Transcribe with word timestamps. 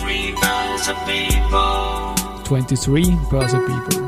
23 0.00 0.34
Börse 0.40 0.94
People. 1.06 2.14
23 2.44 3.18
Börse 3.30 3.58
People. 3.66 4.00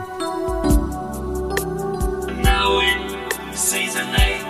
Now 2.42 2.80
in 2.80 3.54
season 3.54 4.06
8. 4.14 4.40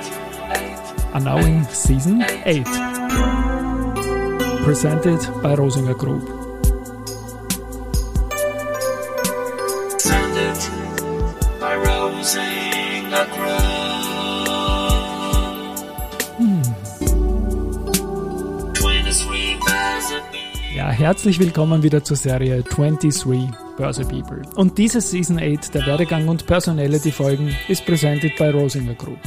8. 0.50 1.14
And 1.14 1.24
now 1.24 1.38
in 1.38 1.64
season 1.64 2.22
8. 2.44 2.64
Presented 4.64 5.18
by 5.42 5.56
Rosinger 5.56 5.98
Group. 5.98 6.41
Herzlich 21.02 21.40
willkommen 21.40 21.82
wieder 21.82 22.04
zur 22.04 22.16
Serie 22.16 22.62
23 22.62 23.50
Börse 23.76 24.04
People. 24.04 24.40
Und 24.54 24.78
diese 24.78 25.00
Season 25.00 25.36
8 25.36 25.74
der 25.74 25.84
Werdegang 25.84 26.28
und 26.28 26.46
Personality 26.46 27.10
Folgen 27.10 27.52
ist 27.66 27.84
presented 27.84 28.36
by 28.36 28.50
Rosinger 28.50 28.94
Group. 28.94 29.18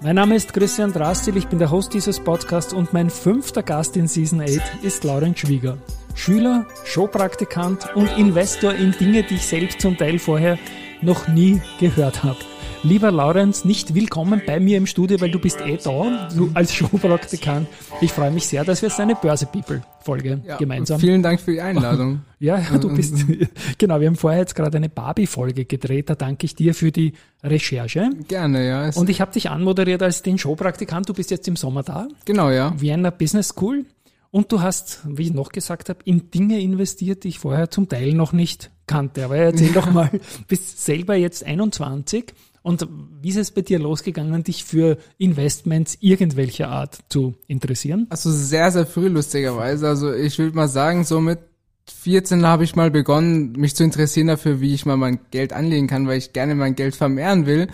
Mein 0.00 0.16
Name 0.16 0.34
ist 0.34 0.52
Christian 0.52 0.92
Drastil, 0.92 1.36
ich 1.36 1.46
bin 1.46 1.60
der 1.60 1.70
Host 1.70 1.94
dieses 1.94 2.18
Podcasts 2.18 2.72
und 2.72 2.92
mein 2.92 3.10
fünfter 3.10 3.62
Gast 3.62 3.96
in 3.96 4.08
Season 4.08 4.40
8 4.40 4.50
ist 4.82 5.04
Lauren 5.04 5.36
Schwieger. 5.36 5.78
Schüler, 6.16 6.66
Showpraktikant 6.84 7.94
und 7.94 8.10
Investor 8.18 8.74
in 8.74 8.90
Dinge, 8.90 9.22
die 9.22 9.36
ich 9.36 9.46
selbst 9.46 9.80
zum 9.80 9.96
Teil 9.96 10.18
vorher 10.18 10.58
noch 11.00 11.28
nie 11.28 11.62
gehört 11.78 12.24
habe. 12.24 12.38
Lieber 12.84 13.10
Laurenz, 13.10 13.64
nicht 13.64 13.94
willkommen 13.94 14.42
bei 14.46 14.60
mir 14.60 14.76
im 14.76 14.86
Studio, 14.86 15.18
weil 15.18 15.30
du 15.30 15.38
bist 15.38 15.58
eh 15.62 15.78
da, 15.82 16.28
du 16.36 16.50
als 16.52 16.74
Showpraktikant. 16.74 17.66
Ich 18.02 18.12
freue 18.12 18.30
mich 18.30 18.46
sehr, 18.46 18.62
dass 18.62 18.82
wir 18.82 18.90
jetzt 18.90 19.00
eine 19.00 19.14
Börse 19.14 19.46
People 19.46 19.82
Folge 20.00 20.42
Ja, 20.46 20.58
gemeinsam 20.58 21.00
Vielen 21.00 21.22
Dank 21.22 21.40
für 21.40 21.52
die 21.52 21.62
Einladung. 21.62 22.20
ja, 22.40 22.60
du 22.76 22.94
bist, 22.94 23.24
genau, 23.78 24.00
wir 24.00 24.06
haben 24.06 24.16
vorher 24.16 24.40
jetzt 24.40 24.54
gerade 24.54 24.76
eine 24.76 24.90
Barbie-Folge 24.90 25.64
gedreht, 25.64 26.10
da 26.10 26.14
danke 26.14 26.44
ich 26.44 26.56
dir 26.56 26.74
für 26.74 26.92
die 26.92 27.14
Recherche. 27.42 28.10
Gerne, 28.28 28.68
ja. 28.68 28.90
Und 28.94 29.08
ich 29.08 29.22
habe 29.22 29.32
dich 29.32 29.48
anmoderiert 29.48 30.02
als 30.02 30.20
den 30.20 30.36
Showpraktikant, 30.36 31.08
du 31.08 31.14
bist 31.14 31.30
jetzt 31.30 31.48
im 31.48 31.56
Sommer 31.56 31.84
da, 31.84 32.06
genau, 32.26 32.50
ja. 32.50 32.78
Vienna 32.78 33.08
Business 33.08 33.48
School 33.48 33.86
und 34.30 34.52
du 34.52 34.60
hast, 34.60 35.00
wie 35.06 35.22
ich 35.22 35.32
noch 35.32 35.52
gesagt 35.52 35.88
habe, 35.88 36.00
in 36.04 36.30
Dinge 36.30 36.60
investiert, 36.60 37.24
die 37.24 37.28
ich 37.28 37.38
vorher 37.38 37.70
zum 37.70 37.88
Teil 37.88 38.12
noch 38.12 38.34
nicht 38.34 38.70
kannte. 38.86 39.24
Aber 39.24 39.36
erzähl 39.36 39.72
doch 39.72 39.90
mal, 39.90 40.10
bist 40.48 40.84
selber 40.84 41.14
jetzt 41.14 41.46
21 41.46 42.34
und 42.64 42.88
wie 43.20 43.28
ist 43.28 43.36
es 43.36 43.50
bei 43.50 43.60
dir 43.60 43.78
losgegangen, 43.78 44.42
dich 44.42 44.64
für 44.64 44.96
Investments 45.18 45.98
irgendwelcher 46.00 46.70
Art 46.70 46.98
zu 47.10 47.34
interessieren? 47.46 48.06
Also 48.08 48.32
sehr, 48.32 48.72
sehr 48.72 48.86
früh 48.86 49.08
lustigerweise. 49.08 49.86
Also 49.86 50.14
ich 50.14 50.38
würde 50.38 50.56
mal 50.56 50.66
sagen, 50.66 51.04
so 51.04 51.20
mit 51.20 51.40
14 51.86 52.46
habe 52.46 52.64
ich 52.64 52.74
mal 52.74 52.90
begonnen, 52.90 53.52
mich 53.52 53.76
zu 53.76 53.84
interessieren 53.84 54.28
dafür, 54.28 54.62
wie 54.62 54.72
ich 54.72 54.86
mal 54.86 54.96
mein 54.96 55.18
Geld 55.30 55.52
anlegen 55.52 55.88
kann, 55.88 56.06
weil 56.06 56.16
ich 56.16 56.32
gerne 56.32 56.54
mein 56.54 56.74
Geld 56.74 56.96
vermehren 56.96 57.44
will. 57.44 57.68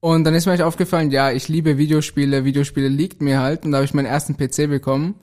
Und 0.00 0.24
dann 0.24 0.34
ist 0.34 0.46
mir 0.46 0.66
aufgefallen, 0.66 1.12
ja, 1.12 1.30
ich 1.30 1.46
liebe 1.46 1.78
Videospiele, 1.78 2.44
Videospiele 2.44 2.88
liegt 2.88 3.22
mir 3.22 3.38
halt. 3.38 3.64
Und 3.64 3.70
da 3.70 3.78
habe 3.78 3.84
ich 3.84 3.94
meinen 3.94 4.06
ersten 4.06 4.36
PC 4.36 4.68
bekommen. 4.68 5.14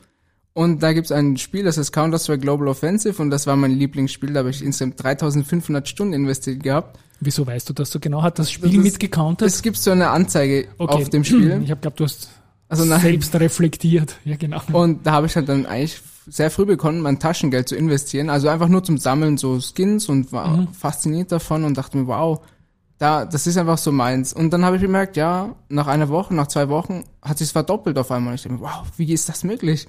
Und 0.53 0.83
da 0.83 0.93
gibt's 0.93 1.11
ein 1.11 1.35
Spiel, 1.35 1.65
das 1.65 1.77
ist 1.77 1.91
Counter-Strike 1.91 2.39
Global 2.39 2.69
Offensive 2.69 3.21
und 3.21 3.29
das 3.29 3.45
war 3.45 3.57
mein 3.57 3.71
Lieblingsspiel. 3.71 4.31
Da 4.31 4.39
habe 4.39 4.51
ich 4.51 4.63
insgesamt 4.63 5.03
3500 5.03 5.85
Stunden 5.85 6.13
investiert 6.13 6.63
gehabt. 6.63 6.97
Wieso 7.19 7.47
weißt 7.47 7.69
du 7.69 7.73
das 7.73 7.91
so 7.91 7.99
genau? 7.99 8.21
Hat 8.23 8.39
das 8.39 8.51
Spiel 8.51 8.77
mitgecountet? 8.79 9.47
Es 9.47 9.61
gibt 9.61 9.77
so 9.77 9.91
eine 9.91 10.09
Anzeige 10.09 10.67
Okay. 10.77 10.93
auf 10.95 11.09
dem 11.09 11.23
Spiel. 11.23 11.61
Ich 11.63 11.71
habe 11.71 11.79
geglaubt, 11.79 11.99
du 11.99 12.03
hast 12.03 12.29
Also 12.67 12.85
nein. 12.85 12.99
selbst 13.01 13.33
reflektiert. 13.35 14.15
Ja, 14.25 14.35
genau. 14.35 14.61
Und 14.73 15.05
da 15.05 15.13
habe 15.13 15.27
ich 15.27 15.35
halt 15.35 15.47
dann 15.49 15.65
eigentlich 15.65 16.01
sehr 16.27 16.49
früh 16.51 16.65
begonnen, 16.65 17.01
mein 17.01 17.19
Taschengeld 17.19 17.69
zu 17.69 17.75
investieren. 17.75 18.29
Also 18.29 18.49
einfach 18.49 18.67
nur 18.67 18.83
zum 18.83 18.97
Sammeln 18.97 19.37
so 19.37 19.59
Skins 19.61 20.09
und 20.09 20.31
war 20.33 20.67
fasziniert 20.77 21.31
davon 21.31 21.63
und 21.63 21.77
dachte 21.77 21.97
mir, 21.97 22.07
wow, 22.07 22.41
da, 22.97 23.25
das 23.25 23.45
ist 23.47 23.57
einfach 23.57 23.77
so 23.77 23.91
meins. 23.91 24.33
Und 24.33 24.51
dann 24.51 24.65
habe 24.65 24.77
ich 24.77 24.81
gemerkt, 24.81 25.17
ja, 25.17 25.53
nach 25.69 25.87
einer 25.87 26.09
Woche, 26.09 26.33
nach 26.33 26.47
zwei 26.47 26.67
Wochen 26.69 27.03
hat 27.21 27.37
sich's 27.37 27.51
verdoppelt 27.51 27.97
auf 27.97 28.09
einmal. 28.11 28.35
Ich 28.35 28.41
dachte 28.43 28.55
mir, 28.55 28.61
wow, 28.61 28.83
wie 28.97 29.11
ist 29.13 29.29
das 29.29 29.43
möglich? 29.43 29.87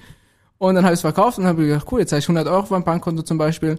Und 0.59 0.75
dann 0.75 0.85
habe 0.85 0.93
ich 0.95 0.99
es 0.99 1.03
verkauft 1.03 1.39
und 1.39 1.47
habe 1.47 1.67
gedacht, 1.67 1.87
cool, 1.91 2.01
jetzt 2.01 2.13
habe 2.13 2.19
ich 2.21 2.25
100 2.29 2.47
Euro 2.49 2.61
auf 2.61 2.71
meinem 2.71 2.85
Bankkonto 2.85 3.23
zum 3.23 3.39
Beispiel. 3.39 3.79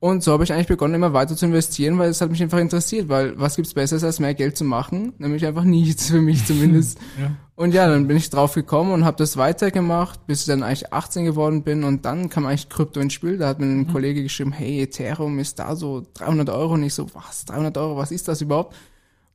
Und 0.00 0.22
so 0.22 0.32
habe 0.32 0.44
ich 0.44 0.52
eigentlich 0.52 0.66
begonnen, 0.66 0.94
immer 0.94 1.14
weiter 1.14 1.34
zu 1.34 1.46
investieren, 1.46 1.98
weil 1.98 2.10
es 2.10 2.20
hat 2.20 2.30
mich 2.30 2.42
einfach 2.42 2.58
interessiert, 2.58 3.08
weil 3.08 3.38
was 3.38 3.56
gibt's 3.56 3.72
Besseres, 3.72 4.04
als 4.04 4.20
mehr 4.20 4.34
Geld 4.34 4.56
zu 4.56 4.64
machen? 4.64 5.14
Nämlich 5.18 5.46
einfach 5.46 5.64
nichts, 5.64 6.08
für 6.10 6.20
mich 6.20 6.44
zumindest. 6.46 6.98
Ja. 7.20 7.30
Und 7.56 7.72
ja, 7.72 7.86
dann 7.86 8.08
bin 8.08 8.16
ich 8.16 8.30
drauf 8.30 8.54
gekommen 8.54 8.90
und 8.90 9.04
habe 9.04 9.16
das 9.16 9.36
weitergemacht, 9.36 10.26
bis 10.26 10.40
ich 10.40 10.46
dann 10.46 10.64
eigentlich 10.64 10.92
18 10.92 11.24
geworden 11.24 11.62
bin 11.62 11.84
und 11.84 12.04
dann 12.04 12.28
kam 12.28 12.46
eigentlich 12.46 12.68
Krypto 12.68 12.98
ins 12.98 13.12
Spiel. 13.12 13.38
Da 13.38 13.46
hat 13.46 13.60
mir 13.60 13.66
ein 13.66 13.86
Kollege 13.86 14.24
geschrieben, 14.24 14.50
hey, 14.50 14.82
Ethereum 14.82 15.38
ist 15.38 15.60
da 15.60 15.76
so 15.76 16.02
300 16.14 16.50
Euro. 16.50 16.74
Und 16.74 16.82
ich 16.82 16.94
so, 16.94 17.06
was, 17.14 17.44
300 17.44 17.78
Euro, 17.78 17.96
was 17.96 18.10
ist 18.10 18.26
das 18.26 18.40
überhaupt? 18.40 18.74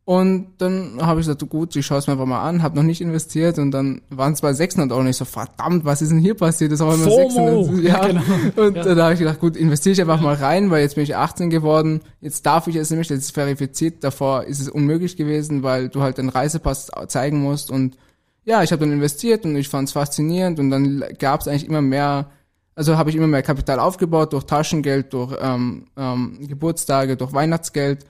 Und 0.09 0.53
dann 0.57 0.97
habe 0.99 1.19
ich 1.19 1.27
gesagt, 1.27 1.47
gut, 1.51 1.75
ich 1.75 1.85
schaue 1.85 1.99
es 1.99 2.07
mir 2.07 2.13
einfach 2.13 2.25
mal 2.25 2.41
an, 2.41 2.63
habe 2.63 2.75
noch 2.75 2.81
nicht 2.81 2.99
investiert 2.99 3.59
und 3.59 3.69
dann 3.69 4.01
waren 4.09 4.33
es 4.33 4.41
bei 4.41 4.53
600 4.53 4.91
Euro 4.91 5.01
und 5.01 5.07
ich 5.07 5.15
so, 5.17 5.23
verdammt, 5.23 5.85
was 5.85 6.01
ist 6.01 6.09
denn 6.09 6.17
hier 6.17 6.33
passiert? 6.33 6.71
Das 6.71 6.81
auch 6.81 6.91
immer 6.95 7.03
FOMO. 7.11 7.63
600. 7.65 7.83
Ja, 7.83 8.07
Ja, 8.07 8.07
genau. 8.53 8.65
Und 8.65 8.75
Ja. 8.75 8.83
dann 8.85 8.99
habe 9.03 9.13
ich 9.13 9.19
gedacht, 9.19 9.39
gut, 9.39 9.55
investiere 9.55 9.93
ich 9.93 10.01
einfach 10.01 10.19
mal 10.19 10.33
rein, 10.33 10.71
weil 10.71 10.81
jetzt 10.81 10.95
bin 10.95 11.03
ich 11.03 11.15
18 11.15 11.51
geworden, 11.51 12.01
jetzt 12.21 12.43
darf 12.47 12.65
ich 12.65 12.75
es 12.77 12.89
nämlich, 12.89 13.07
das 13.07 13.19
ist 13.19 13.35
verifiziert, 13.35 14.03
davor 14.03 14.45
ist 14.45 14.59
es 14.59 14.67
unmöglich 14.67 15.15
gewesen, 15.15 15.61
weil 15.61 15.89
du 15.89 16.01
halt 16.01 16.17
den 16.17 16.29
Reisepass 16.29 16.89
zeigen 17.07 17.43
musst 17.43 17.69
und 17.69 17.95
ja, 18.45 18.63
ich 18.63 18.71
habe 18.71 18.79
dann 18.79 18.91
investiert 18.91 19.45
und 19.45 19.55
ich 19.57 19.69
fand 19.69 19.89
es 19.89 19.93
faszinierend 19.93 20.59
und 20.59 20.71
dann 20.71 21.03
gab 21.19 21.41
es 21.41 21.47
eigentlich 21.47 21.67
immer 21.67 21.81
mehr, 21.83 22.31
also 22.73 22.97
habe 22.97 23.11
ich 23.11 23.15
immer 23.15 23.27
mehr 23.27 23.43
Kapital 23.43 23.79
aufgebaut 23.79 24.33
durch 24.33 24.45
Taschengeld, 24.45 25.13
durch 25.13 25.37
ähm, 25.39 25.85
ähm, 25.95 26.39
Geburtstage, 26.47 27.15
durch 27.15 27.31
Weihnachtsgeld 27.31 28.07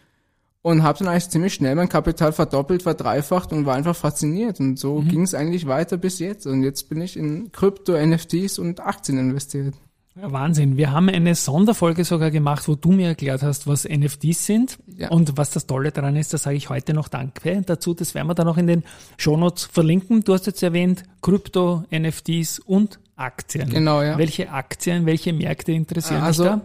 und 0.61 0.83
habe 0.83 0.99
dann 0.99 1.07
eigentlich 1.07 1.29
ziemlich 1.29 1.53
schnell 1.53 1.75
mein 1.75 1.89
Kapital 1.89 2.31
verdoppelt, 2.33 2.83
verdreifacht 2.83 3.51
und 3.53 3.65
war 3.65 3.75
einfach 3.75 3.95
fasziniert 3.95 4.59
und 4.59 4.77
so 4.77 5.01
ging 5.01 5.21
es 5.21 5.33
eigentlich 5.33 5.67
weiter 5.67 5.97
bis 5.97 6.19
jetzt 6.19 6.45
und 6.47 6.63
jetzt 6.63 6.89
bin 6.89 7.01
ich 7.01 7.15
in 7.17 7.51
Krypto, 7.51 7.93
NFTs 7.97 8.59
und 8.59 8.79
Aktien 8.81 9.17
investiert. 9.17 9.75
Ja, 10.19 10.29
Wahnsinn. 10.33 10.75
Wir 10.75 10.91
haben 10.91 11.07
eine 11.07 11.33
Sonderfolge 11.33 12.03
sogar 12.03 12.29
gemacht, 12.29 12.67
wo 12.67 12.75
du 12.75 12.91
mir 12.91 13.07
erklärt 13.07 13.41
hast, 13.41 13.67
was 13.67 13.87
NFTs 13.87 14.45
sind 14.45 14.77
Ja. 14.97 15.09
und 15.11 15.37
was 15.37 15.51
das 15.51 15.65
Tolle 15.65 15.91
daran 15.91 16.17
ist. 16.17 16.33
Da 16.33 16.37
sage 16.37 16.57
ich 16.57 16.69
heute 16.69 16.93
noch 16.93 17.07
Danke 17.07 17.61
dazu. 17.65 17.93
Das 17.93 18.15
werden 18.15 18.27
wir 18.27 18.33
dann 18.35 18.47
noch 18.47 18.57
in 18.57 18.67
den 18.67 18.83
Shownotes 19.17 19.63
verlinken. 19.65 20.23
Du 20.25 20.33
hast 20.33 20.45
jetzt 20.45 20.61
erwähnt 20.61 21.03
Krypto, 21.21 21.83
NFTs 21.91 22.59
und 22.59 22.99
Aktien. 23.15 23.69
Genau, 23.69 24.01
ja. 24.01 24.17
Welche 24.17 24.51
Aktien, 24.51 25.05
welche 25.05 25.31
Märkte 25.31 25.71
interessieren 25.71 26.21
Also, 26.21 26.43
dich 26.43 26.51
da? 26.53 26.61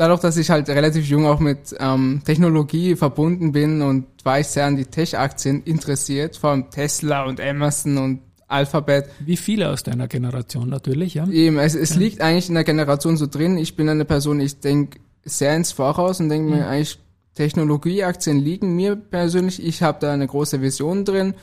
Dadurch, 0.00 0.20
dass 0.20 0.38
ich 0.38 0.48
halt 0.48 0.66
relativ 0.70 1.06
jung 1.06 1.26
auch 1.26 1.40
mit 1.40 1.76
ähm, 1.78 2.22
Technologie 2.24 2.96
verbunden 2.96 3.52
bin 3.52 3.82
und 3.82 4.06
war 4.24 4.40
ich 4.40 4.46
sehr 4.46 4.64
an 4.64 4.76
die 4.76 4.86
Tech-Aktien 4.86 5.62
interessiert, 5.64 6.36
vor 6.36 6.50
allem 6.50 6.70
Tesla 6.70 7.24
und 7.24 7.38
Amazon 7.38 7.98
und 7.98 8.20
Alphabet. 8.48 9.10
Wie 9.20 9.36
viele 9.36 9.68
aus 9.68 9.82
deiner 9.82 10.08
Generation 10.08 10.70
natürlich, 10.70 11.14
ja? 11.14 11.28
Eben, 11.28 11.58
es, 11.58 11.74
es 11.74 11.96
liegt 11.96 12.22
eigentlich 12.22 12.48
in 12.48 12.54
der 12.54 12.64
Generation 12.64 13.18
so 13.18 13.26
drin. 13.26 13.58
Ich 13.58 13.76
bin 13.76 13.90
eine 13.90 14.06
Person, 14.06 14.40
ich 14.40 14.60
denke 14.60 15.00
sehr 15.22 15.54
ins 15.54 15.72
Voraus 15.72 16.18
und 16.18 16.30
denke 16.30 16.50
mir 16.50 16.66
eigentlich, 16.66 16.98
Technologieaktien 17.34 18.38
liegen 18.38 18.74
mir 18.74 18.96
persönlich. 18.96 19.62
Ich 19.62 19.82
habe 19.82 19.98
da 20.00 20.12
eine 20.12 20.26
große 20.26 20.62
Vision 20.62 21.04
drin 21.04 21.34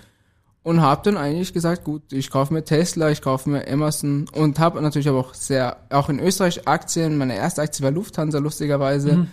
und 0.67 0.81
habe 0.81 1.01
dann 1.01 1.16
eigentlich 1.16 1.53
gesagt, 1.53 1.85
gut, 1.85 2.11
ich 2.11 2.29
kaufe 2.29 2.53
mir 2.53 2.61
Tesla, 2.61 3.09
ich 3.09 3.22
kaufe 3.22 3.50
mir 3.50 3.66
Amazon 3.69 4.25
und 4.33 4.59
habe 4.59 4.81
natürlich 4.81 5.07
aber 5.07 5.19
auch 5.19 5.33
sehr, 5.33 5.78
auch 5.89 6.09
in 6.09 6.19
Österreich 6.19 6.67
Aktien. 6.67 7.17
Meine 7.17 7.38
erste 7.38 7.61
Aktie 7.61 7.85
war 7.85 7.91
Lufthansa, 7.91 8.39
lustigerweise. 8.39 9.27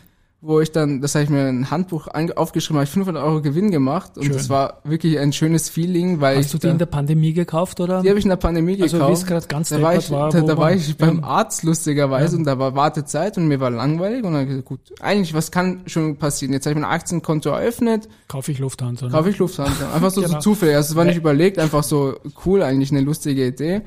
Wo 0.47 0.61
ich 0.61 0.73
dann, 0.73 1.01
das 1.01 1.15
habe 1.15 1.25
ich 1.25 1.31
mir 1.31 1.49
in 1.49 1.61
ein 1.63 1.71
Handbuch 1.71 2.07
aufgeschrieben, 2.37 2.77
habe 2.77 2.85
ich 2.85 2.91
500 2.91 3.25
Euro 3.25 3.41
Gewinn 3.41 3.71
gemacht 3.71 4.19
und 4.19 4.25
Schön. 4.25 4.35
das 4.35 4.51
war 4.51 4.83
wirklich 4.85 5.19
ein 5.19 5.33
schönes 5.33 5.71
Feeling, 5.71 6.21
weil 6.21 6.37
Hast 6.37 6.53
du 6.53 6.59
die 6.59 6.67
in 6.69 6.77
der 6.77 6.85
Pandemie 6.85 7.33
gekauft 7.33 7.81
oder? 7.81 8.03
die 8.03 8.11
habe 8.11 8.19
ich 8.19 8.27
in 8.27 8.29
der 8.29 8.37
Pandemie 8.37 8.73
Also, 8.83 8.99
wie 8.99 9.01
gekauft. 9.01 9.23
es 9.23 9.27
grad 9.27 9.49
ganz 9.49 9.71
da 9.71 9.81
war 9.81 9.95
ich, 9.97 10.11
war, 10.11 10.29
da, 10.29 10.43
da 10.43 10.59
war 10.59 10.73
ich 10.73 10.99
beim 10.99 11.21
ja. 11.21 11.25
Arzt 11.25 11.63
lustigerweise 11.63 12.35
Ja. 12.35 12.39
und 12.41 12.45
da 12.45 12.59
war 12.59 12.75
Wartezeit 12.75 13.39
und 13.39 13.49
mir 13.49 13.59
war 13.59 13.71
langweilig 13.71 14.23
und 14.23 14.35
dann 14.35 14.47
gesagt, 14.47 14.67
gut, 14.67 14.81
eigentlich 15.01 15.33
was 15.33 15.51
kann 15.51 15.81
schon 15.87 16.19
passieren? 16.19 16.53
Jetzt 16.53 16.67
habe 16.67 16.75
ich 16.75 16.81
mein 16.83 16.91
Aktienkonto 16.91 17.49
eröffnet, 17.49 18.09
Kaufe 18.29 18.53
ich 18.53 18.59
Lufthansa. 18.59 19.07
Ne? 19.07 19.13
kaufe 19.13 19.31
ich 19.31 19.39
Lufthansa. 19.39 19.95
Einfach 19.95 20.11
so, 20.11 20.21
Genau. 20.25 20.35
so 20.35 20.39
zufällig. 20.41 20.77
Also 20.77 20.91
es 20.93 20.97
war 20.97 21.05
nicht 21.05 21.15
Weil- 21.15 21.21
überlegt, 21.21 21.59
einfach 21.59 21.83
so 21.85 22.17
cool, 22.45 22.63
eigentlich 22.63 22.91
eine 22.91 23.01
lustige 23.01 23.47
Idee. 23.47 23.81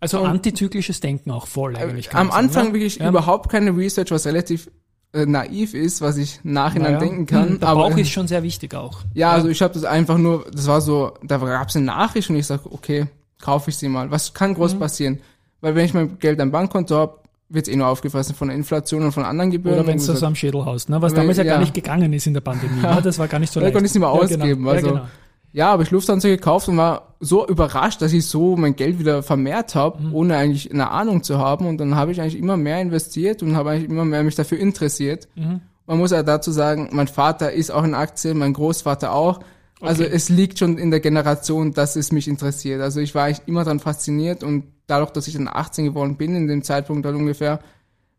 Also 0.00 0.18
antizyklisches 0.18 0.98
Denken 0.98 1.30
auch 1.30 1.46
voll 1.46 1.76
eigentlich. 1.76 2.12
Am 2.12 2.26
sagen, 2.26 2.30
Anfang 2.46 2.66
ne? 2.68 2.72
wirklich 2.74 2.96
Ja. 2.96 3.08
überhaupt 3.08 3.50
keine 3.52 3.76
Research, 3.76 4.10
was 4.10 4.26
relativ 4.26 4.68
äh, 5.12 5.26
naiv 5.26 5.74
ist, 5.74 6.00
was 6.00 6.16
ich 6.16 6.40
nachhinein 6.42 6.94
Naja. 6.94 7.04
denken 7.04 7.26
kann. 7.26 7.48
Hm, 7.50 7.60
Der 7.60 7.68
aber 7.68 7.88
Bauch 7.90 7.96
ist 7.98 8.10
schon 8.10 8.26
sehr 8.28 8.42
wichtig 8.42 8.74
auch. 8.74 9.00
Ja, 9.14 9.30
also 9.32 9.48
ich 9.48 9.60
habe 9.62 9.74
das 9.74 9.84
einfach 9.84 10.18
nur, 10.18 10.46
das 10.52 10.66
war 10.66 10.80
so, 10.80 11.12
da 11.22 11.38
gab 11.38 11.68
es 11.68 11.76
eine 11.76 11.86
Nachricht 11.86 12.30
und 12.30 12.36
ich 12.36 12.46
sag, 12.46 12.60
okay, 12.66 13.06
kaufe 13.40 13.70
ich 13.70 13.76
sie 13.76 13.88
mal. 13.88 14.10
Was 14.10 14.32
kann 14.34 14.50
Mhm. 14.50 14.54
groß 14.54 14.78
passieren? 14.78 15.18
Weil 15.60 15.74
wenn 15.74 15.84
ich 15.84 15.94
mein 15.94 16.18
Geld 16.18 16.40
am 16.40 16.50
Bankkonto 16.50 16.96
habe, 16.96 17.18
wird's 17.48 17.68
eh 17.68 17.76
nur 17.76 17.86
aufgefressen 17.88 18.34
von 18.34 18.48
der 18.48 18.56
Inflation 18.56 19.02
und 19.02 19.12
von 19.12 19.24
anderen 19.24 19.50
Gebühren. 19.50 19.78
Oder 19.80 19.86
wenn 19.86 19.98
du 19.98 20.06
das 20.06 20.22
am 20.22 20.34
Schädel 20.34 20.64
hast, 20.64 20.88
ne? 20.88 21.02
was 21.02 21.12
damals 21.12 21.36
ja, 21.36 21.44
gar 21.44 21.54
ja. 21.54 21.60
nicht 21.60 21.74
gegangen 21.74 22.10
ist 22.14 22.26
in 22.26 22.32
der 22.32 22.40
Pandemie. 22.40 22.80
Ne? 22.80 23.00
Das 23.04 23.18
war 23.18 23.28
gar 23.28 23.38
nicht 23.38 23.52
so 23.52 23.60
Da 23.60 23.66
leicht. 23.66 23.74
konnte 23.74 23.84
ich's 23.86 23.94
nicht 23.94 24.00
mehr 24.00 24.08
Ja, 24.08 24.14
ausgeben, 24.20 24.42
Genau. 24.64 24.70
also- 24.70 24.86
ja, 24.86 24.92
genau. 24.94 25.06
Ja, 25.52 25.66
habe 25.68 25.82
ich 25.82 25.90
Lufthansa 25.90 26.28
gekauft 26.28 26.68
und 26.68 26.76
war 26.78 27.14
so 27.20 27.46
überrascht, 27.46 28.00
dass 28.02 28.12
ich 28.12 28.26
so 28.26 28.56
mein 28.56 28.74
Geld 28.74 28.98
wieder 28.98 29.22
vermehrt 29.22 29.74
habe, 29.74 30.02
Mhm. 30.02 30.14
ohne 30.14 30.36
eigentlich 30.36 30.72
eine 30.72 30.90
Ahnung 30.90 31.22
zu 31.22 31.38
haben. 31.38 31.66
Und 31.66 31.78
dann 31.78 31.94
habe 31.94 32.10
ich 32.12 32.20
eigentlich 32.20 32.38
immer 32.38 32.56
mehr 32.56 32.80
investiert 32.80 33.42
und 33.42 33.54
habe 33.54 33.70
eigentlich 33.70 33.90
immer 33.90 34.04
mehr 34.04 34.22
mich 34.22 34.34
dafür 34.34 34.58
interessiert. 34.58 35.28
Mhm. 35.34 35.60
Man 35.86 35.98
muss 35.98 36.10
ja 36.10 36.22
dazu 36.22 36.52
sagen, 36.52 36.88
mein 36.92 37.08
Vater 37.08 37.52
ist 37.52 37.70
auch 37.70 37.84
in 37.84 37.94
Aktien, 37.94 38.38
mein 38.38 38.54
Großvater 38.54 39.12
auch. 39.12 39.40
Also 39.80 40.04
Okay. 40.04 40.12
es 40.14 40.28
liegt 40.28 40.58
schon 40.60 40.78
in 40.78 40.90
der 40.90 41.00
Generation, 41.00 41.72
dass 41.74 41.96
es 41.96 42.12
mich 42.12 42.28
interessiert. 42.28 42.80
Also 42.80 43.00
ich 43.00 43.14
war 43.14 43.24
eigentlich 43.24 43.46
immer 43.46 43.64
daran 43.64 43.80
fasziniert 43.80 44.42
und 44.44 44.64
dadurch, 44.86 45.10
dass 45.10 45.26
ich 45.28 45.34
dann 45.34 45.48
18 45.48 45.84
geworden 45.84 46.16
bin, 46.16 46.34
in 46.36 46.46
dem 46.46 46.62
Zeitpunkt 46.62 47.04
dann 47.04 47.16
ungefähr, 47.16 47.58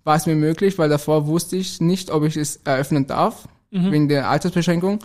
war 0.03 0.17
es 0.17 0.25
mir 0.25 0.35
möglich, 0.35 0.77
weil 0.77 0.89
davor 0.89 1.25
wusste 1.27 1.55
ich 1.55 1.79
nicht, 1.79 2.11
ob 2.11 2.25
ich 2.25 2.35
es 2.37 2.57
eröffnen 2.65 3.07
darf, 3.07 3.47
wegen 3.71 4.07
der 4.09 4.29
Altersbeschränkung. 4.29 4.99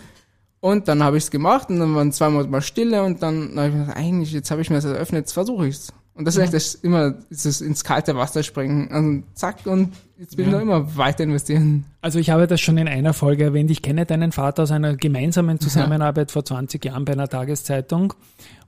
Und 0.61 0.87
dann 0.87 1.03
habe 1.03 1.17
ich 1.17 1.23
es 1.23 1.31
gemacht 1.31 1.69
und 1.69 1.79
dann 1.79 1.95
waren 1.95 2.11
zwei 2.11 2.29
Monate 2.29 2.49
mal 2.49 2.61
Stille 2.61 3.03
und 3.03 3.21
dann 3.23 3.51
habe 3.55 3.67
ich 3.69 3.73
mir 3.73 3.79
gedacht, 3.81 3.97
eigentlich, 3.97 4.33
jetzt 4.33 4.51
habe 4.51 4.61
ich 4.61 4.69
mir 4.69 4.75
das 4.75 4.85
eröffnet, 4.85 5.21
jetzt 5.21 5.31
versuche 5.33 5.67
ich 5.67 5.75
es. 5.75 5.93
Und 6.15 6.25
das 6.25 6.35
ist 6.35 6.41
eigentlich 6.41 6.51
das 6.51 6.75
immer 6.75 7.11
dieses 7.29 7.61
ins 7.61 7.85
kalte 7.85 8.13
Wasser 8.17 8.43
springen. 8.43 8.89
Also 8.91 9.23
zack 9.35 9.65
und 9.65 9.93
jetzt 10.17 10.37
will 10.37 10.45
ich 10.45 10.51
Ja. 10.51 10.57
noch 10.57 10.61
immer 10.63 10.97
weiter 10.97 11.23
investieren. 11.23 11.85
Also 12.01 12.19
ich 12.19 12.29
habe 12.29 12.45
das 12.45 12.59
schon 12.59 12.77
in 12.77 12.89
einer 12.89 13.13
Folge 13.13 13.45
erwähnt. 13.45 13.71
Ich 13.71 13.81
kenne 13.81 14.05
deinen 14.05 14.33
Vater 14.33 14.63
aus 14.63 14.71
einer 14.71 14.97
gemeinsamen 14.97 15.61
Zusammenarbeit 15.61 16.31
vor 16.31 16.43
20 16.43 16.83
Jahren 16.83 17.05
bei 17.05 17.13
einer 17.13 17.29
Tageszeitung. 17.29 18.13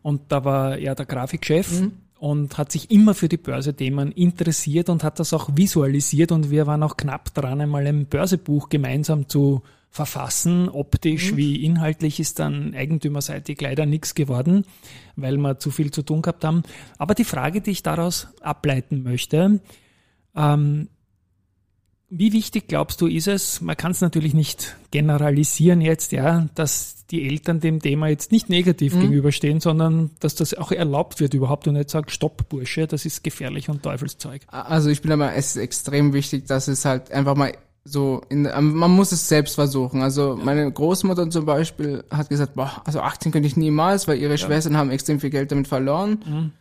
Und 0.01 0.21
da 0.29 0.45
war 0.45 0.77
er 0.77 0.95
der 0.95 1.05
Grafikchef 1.05 1.83
und 2.19 2.57
hat 2.57 2.71
sich 2.71 2.89
immer 2.89 3.13
für 3.13 3.27
die 3.27 3.35
Börsethemen 3.38 4.13
interessiert 4.13 4.88
und 4.88 5.03
hat 5.03 5.19
das 5.19 5.33
auch 5.33 5.49
visualisiert. 5.53 6.31
Und 6.31 6.51
wir 6.51 6.67
waren 6.67 6.83
auch 6.83 6.95
knapp 6.95 7.33
dran, 7.33 7.59
einmal 7.59 7.85
ein 7.85 8.05
Börsebuch 8.05 8.69
gemeinsam 8.69 9.27
zu 9.27 9.61
verfassen. 9.91 10.69
Optisch 10.69 11.35
wie 11.35 11.63
inhaltlich 11.63 12.19
ist 12.19 12.39
dann 12.39 12.73
eigentümerseitig 12.73 13.59
leider 13.61 13.85
nichts 13.85 14.15
geworden, 14.15 14.65
weil 15.17 15.38
wir 15.38 15.59
zu 15.59 15.69
viel 15.69 15.91
zu 15.91 16.01
tun 16.01 16.21
gehabt 16.21 16.43
haben. 16.45 16.63
Aber 16.97 17.13
die 17.13 17.25
Frage, 17.25 17.61
die 17.61 17.71
ich 17.71 17.83
daraus 17.83 18.29
ableiten 18.39 19.03
möchte, 19.03 19.59
ähm, 20.35 20.88
wie 22.13 22.33
wichtig 22.33 22.67
glaubst 22.67 22.99
du 22.99 23.07
ist 23.07 23.27
es, 23.27 23.61
man 23.61 23.77
kann 23.77 23.91
es 23.91 24.01
natürlich 24.01 24.33
nicht 24.33 24.75
generalisieren 24.91 25.79
jetzt, 25.79 26.11
ja, 26.11 26.49
dass 26.55 27.05
die 27.07 27.25
Eltern 27.27 27.61
dem 27.61 27.81
Thema 27.81 28.07
jetzt 28.07 28.33
nicht 28.33 28.49
negativ 28.49 28.93
gegenüberstehen, 28.99 29.61
sondern 29.61 30.11
dass 30.19 30.35
das 30.35 30.53
auch 30.53 30.73
erlaubt 30.73 31.21
wird 31.21 31.33
überhaupt 31.33 31.67
und 31.67 31.75
nicht 31.75 31.89
sagt, 31.89 32.11
stopp 32.11 32.49
Bursche, 32.49 32.85
das 32.85 33.05
ist 33.05 33.23
gefährlich 33.23 33.69
und 33.69 33.83
Teufelszeug. 33.83 34.41
Also 34.47 34.89
ich 34.89 35.01
bin 35.01 35.11
aber, 35.13 35.35
es 35.35 35.55
ist 35.55 35.61
extrem 35.61 36.11
wichtig, 36.11 36.47
dass 36.47 36.67
es 36.67 36.83
halt 36.83 37.11
einfach 37.11 37.35
mal 37.35 37.53
so, 37.83 38.21
in, 38.29 38.43
man 38.43 38.91
muss 38.91 39.11
es 39.11 39.27
selbst 39.27 39.55
versuchen. 39.55 40.01
Also 40.03 40.37
meine 40.41 40.71
Großmutter 40.71 41.29
zum 41.29 41.45
Beispiel 41.45 42.03
hat 42.11 42.29
gesagt, 42.29 42.53
boah, 42.53 42.81
also 42.85 43.01
18 43.01 43.31
könnte 43.31 43.47
ich 43.47 43.57
niemals, 43.57 44.07
weil 44.07 44.19
ihre 44.19 44.37
Schwestern 44.37 44.77
haben 44.77 44.91
extrem 44.91 45.19
viel 45.19 45.31
Geld 45.31 45.51
damit 45.51 45.67
verloren. 45.67 46.53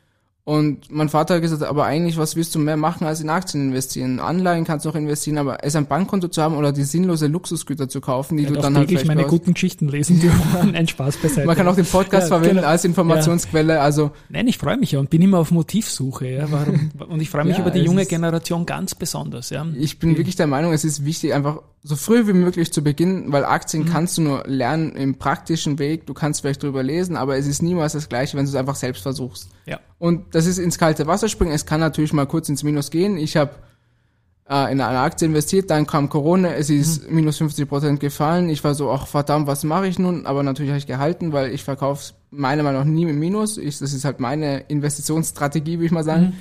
Und 0.43 0.91
mein 0.91 1.09
Vater 1.11 1.35
hat 1.35 1.43
gesagt, 1.43 1.63
aber 1.63 1.85
eigentlich, 1.85 2.17
was 2.17 2.35
willst 2.35 2.55
du 2.55 2.59
mehr 2.59 2.77
machen 2.79 3.07
als 3.07 3.21
in 3.21 3.29
Aktien 3.31 3.69
investieren? 3.69 4.19
Anleihen 4.19 4.65
kannst 4.65 4.85
du 4.85 4.91
auch 4.91 4.95
investieren, 4.97 5.39
aber 5.39 5.63
es 5.65 5.77
ein 5.77 5.87
Bankkonto 5.87 6.27
zu 6.29 6.43
haben 6.43 6.57
oder 6.57 6.73
die 6.73 6.83
sinnlose 6.83 7.27
Luxusgüter 7.29 7.89
zu 7.89 8.01
kaufen, 8.01 8.37
die 8.37 8.45
Ich 8.45 8.49
du 8.49 8.55
dann 8.57 8.77
halt 8.77 8.89
vielleicht 8.89 9.07
meine 9.07 9.23
brauchst. 9.23 9.31
guten 9.33 9.55
Geschichten 9.55 9.89
lesen 9.89 10.19
dürfen. 10.19 10.75
Ein 10.75 10.89
Spaß 10.89 11.19
beiseite. 11.19 11.47
Man 11.47 11.55
kann 11.57 11.69
auch 11.69 11.77
den 11.77 11.85
Podcast 11.85 12.31
Ja, 12.31 12.37
verwenden 12.39 12.57
genau. 12.57 12.69
als 12.69 12.85
Informationsquelle. 12.85 13.81
Also 13.81 14.11
Nein, 14.31 14.49
ich 14.49 14.59
freue 14.59 14.77
mich 14.79 14.93
ja 14.93 14.99
und 14.99 15.11
bin 15.11 15.23
immer 15.23 15.39
auf 15.39 15.51
Motivsuche. 15.51 16.27
Ja, 16.29 16.51
warum? 16.51 16.91
Und 17.11 17.21
ich 17.21 17.29
freue 17.31 17.45
mich 17.45 17.57
Ja, 17.57 17.63
über 17.63 17.71
die 17.71 17.81
junge 17.81 18.07
Generation 18.07 18.67
ganz 18.67 18.95
besonders. 18.95 19.51
Ja. 19.51 19.67
Ich 19.79 19.99
bin 19.99 20.17
wirklich 20.17 20.37
der 20.37 20.47
Meinung, 20.47 20.73
es 20.73 20.85
ist 20.85 21.05
wichtig, 21.05 21.35
einfach 21.35 21.61
so 21.83 21.97
früh 21.97 22.27
wie 22.27 22.33
möglich 22.33 22.73
zu 22.73 22.83
beginnen, 22.83 23.31
weil 23.31 23.45
Aktien 23.45 23.85
Mhm. 23.85 23.89
kannst 23.89 24.19
du 24.19 24.23
nur 24.23 24.45
lernen 24.47 24.97
im 24.97 25.17
praktischen 25.17 25.79
Weg. 25.79 26.07
Du 26.07 26.15
kannst 26.15 26.41
vielleicht 26.41 26.63
drüber 26.63 26.83
lesen, 26.83 27.17
aber 27.17 27.37
es 27.37 27.47
ist 27.47 27.63
niemals 27.63 27.93
das 27.93 28.09
Gleiche, 28.09 28.37
wenn 28.37 28.47
du 28.47 28.51
es 28.51 28.57
einfach 28.57 28.75
selbst 28.75 29.03
versuchst. 29.03 29.49
Ja. 29.67 29.79
Und 30.01 30.35
das 30.35 30.47
ist 30.47 30.59
ins 30.59 30.79
kalte 30.79 31.07
Wasser 31.07 31.29
springen. 31.29 31.53
Es 31.53 31.65
kann 31.67 31.79
natürlich 31.79 32.13
mal 32.13 32.27
kurz 32.27 32.49
ins 32.49 32.65
Minus 32.65 32.91
gehen. 32.91 33.17
Ich 33.17 33.37
habe 33.37 33.53
äh, 34.49 34.73
in 34.73 34.81
eine 34.81 34.99
Aktie 34.99 35.27
investiert, 35.29 35.71
dann 35.71 35.87
kam 35.87 36.09
Corona, 36.09 36.55
es 36.55 36.71
ist 36.71 37.09
Mhm. 37.09 37.15
minus 37.15 37.37
50 37.37 37.69
Prozent 37.69 38.01
gefallen. 38.01 38.49
Ich 38.49 38.65
war 38.65 38.75
so, 38.75 38.91
ach 38.91 39.07
verdammt, 39.07 39.47
was 39.47 39.63
mache 39.63 39.87
ich 39.87 39.99
nun? 40.01 40.27
Aber 40.27 40.43
natürlich 40.43 40.71
habe 40.71 40.79
ich 40.79 40.89
gehalten, 40.89 41.33
weil 41.33 41.53
ich 41.53 41.63
verkaufe 41.63 42.15
meiner 42.33 42.65
Meinung 42.65 42.81
nach 42.81 42.87
nie 42.91 43.03
im 43.05 43.19
Minus. 43.21 43.59
Ich, 43.59 43.79
das 43.79 43.93
ist 43.93 44.05
halt 44.05 44.19
meine 44.19 44.61
Investitionsstrategie, 44.69 45.75
würde 45.75 45.85
ich 45.87 45.93
mal 45.93 46.03
sagen. 46.03 46.33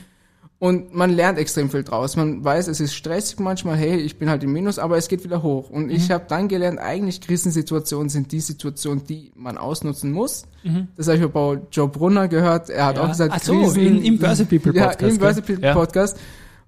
Und 0.60 0.94
man 0.94 1.10
lernt 1.12 1.40
extrem 1.40 1.70
viel 1.70 1.84
draus. 1.84 2.18
Man 2.18 2.44
weiß, 2.44 2.68
es 2.68 2.82
ist 2.82 2.94
stressig 2.94 3.40
manchmal, 3.40 3.78
hey, 3.78 3.96
ich 3.96 4.18
bin 4.18 4.30
halt 4.30 4.44
im 4.44 4.52
Minus, 4.52 4.78
aber 4.78 4.98
es 4.98 5.08
geht 5.08 5.24
wieder 5.24 5.42
hoch. 5.42 5.70
Und 5.70 5.90
ich 5.90 6.12
habe 6.12 6.26
dann 6.28 6.50
gelernt, 6.50 6.80
eigentlich 6.80 7.22
Krisensituationen 7.22 8.10
sind 8.10 8.34
die 8.34 8.42
Situationen, 8.42 9.06
die 9.06 9.32
man 9.36 9.58
ausnutzen 9.58 10.12
muss. 10.12 10.44
Das 10.98 11.08
habe 11.08 11.18
ich 11.18 11.26
bei 11.28 11.60
Joe 11.72 11.88
Brunner 11.88 12.28
gehört. 12.28 12.70
Er 12.70 12.88
hat 12.88 12.98
Ja. 12.98 13.04
auch 13.04 13.08
gesagt, 13.08 13.34
Ach 13.38 13.42
so, 13.42 13.54
in- 13.72 14.04
im 14.04 14.18
Börse 14.20 14.44
People 14.46 14.76
Ja, 14.76 14.88
Podcast, 14.90 15.14
im 15.14 15.18
Börse? 15.20 15.42
People 15.42 15.66
Ja. 15.66 15.74
Podcast. 15.74 16.18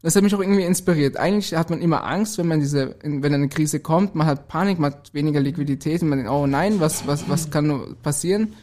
Das 0.03 0.15
hat 0.15 0.23
mich 0.23 0.33
auch 0.33 0.39
irgendwie 0.39 0.63
inspiriert. 0.63 1.17
Eigentlich 1.17 1.53
hat 1.53 1.69
man 1.69 1.81
immer 1.81 2.05
Angst, 2.05 2.37
wenn 2.37 2.47
man 2.47 2.61
diese, 2.61 2.95
wenn 3.03 3.33
eine 3.33 3.49
Krise 3.49 3.81
kommt, 3.81 4.15
man 4.15 4.25
hat 4.25 4.47
Panik, 4.47 4.79
man 4.79 4.93
hat 4.93 5.13
weniger 5.13 5.41
Liquidität 5.41 6.01
und 6.01 6.07
man 6.07 6.17
denkt, 6.19 6.31
oh 6.31 6.47
nein, 6.47 6.79
was, 6.79 7.05
was, 7.07 7.27
was 7.29 7.51
kann 7.51 7.97
passieren? 8.01 8.53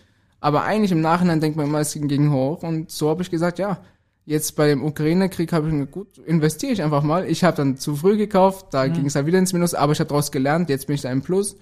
Aber 0.40 0.62
eigentlich 0.64 0.90
im 0.90 1.02
Nachhinein 1.02 1.40
denkt 1.40 1.56
man 1.58 1.66
immer, 1.66 1.80
es 1.80 1.92
ging 1.92 2.32
hoch. 2.32 2.62
Und 2.62 2.90
so 2.90 3.10
habe 3.10 3.20
ich 3.22 3.30
gesagt, 3.30 3.58
ja, 3.58 3.78
jetzt 4.28 4.56
bei 4.56 4.68
dem 4.68 4.84
Ukraine-Krieg 4.84 5.52
habe 5.54 5.68
ich 5.68 5.74
mir 5.74 5.86
gut, 5.86 6.18
investiere 6.18 6.72
ich 6.72 6.82
einfach 6.82 7.02
mal. 7.02 7.28
Ich 7.28 7.44
habe 7.44 7.56
dann 7.56 7.78
zu 7.78 7.96
früh 7.96 8.18
gekauft, 8.18 8.66
da 8.72 8.86
ging 8.86 9.06
es 9.06 9.14
halt 9.14 9.24
wieder 9.24 9.38
ins 9.38 9.54
Minus, 9.54 9.72
aber 9.72 9.92
ich 9.92 10.00
habe 10.00 10.08
daraus 10.08 10.30
gelernt, 10.30 10.68
jetzt 10.68 10.86
bin 10.86 10.94
ich 10.94 11.00
da 11.00 11.10
im 11.10 11.22
Plus. 11.22 11.56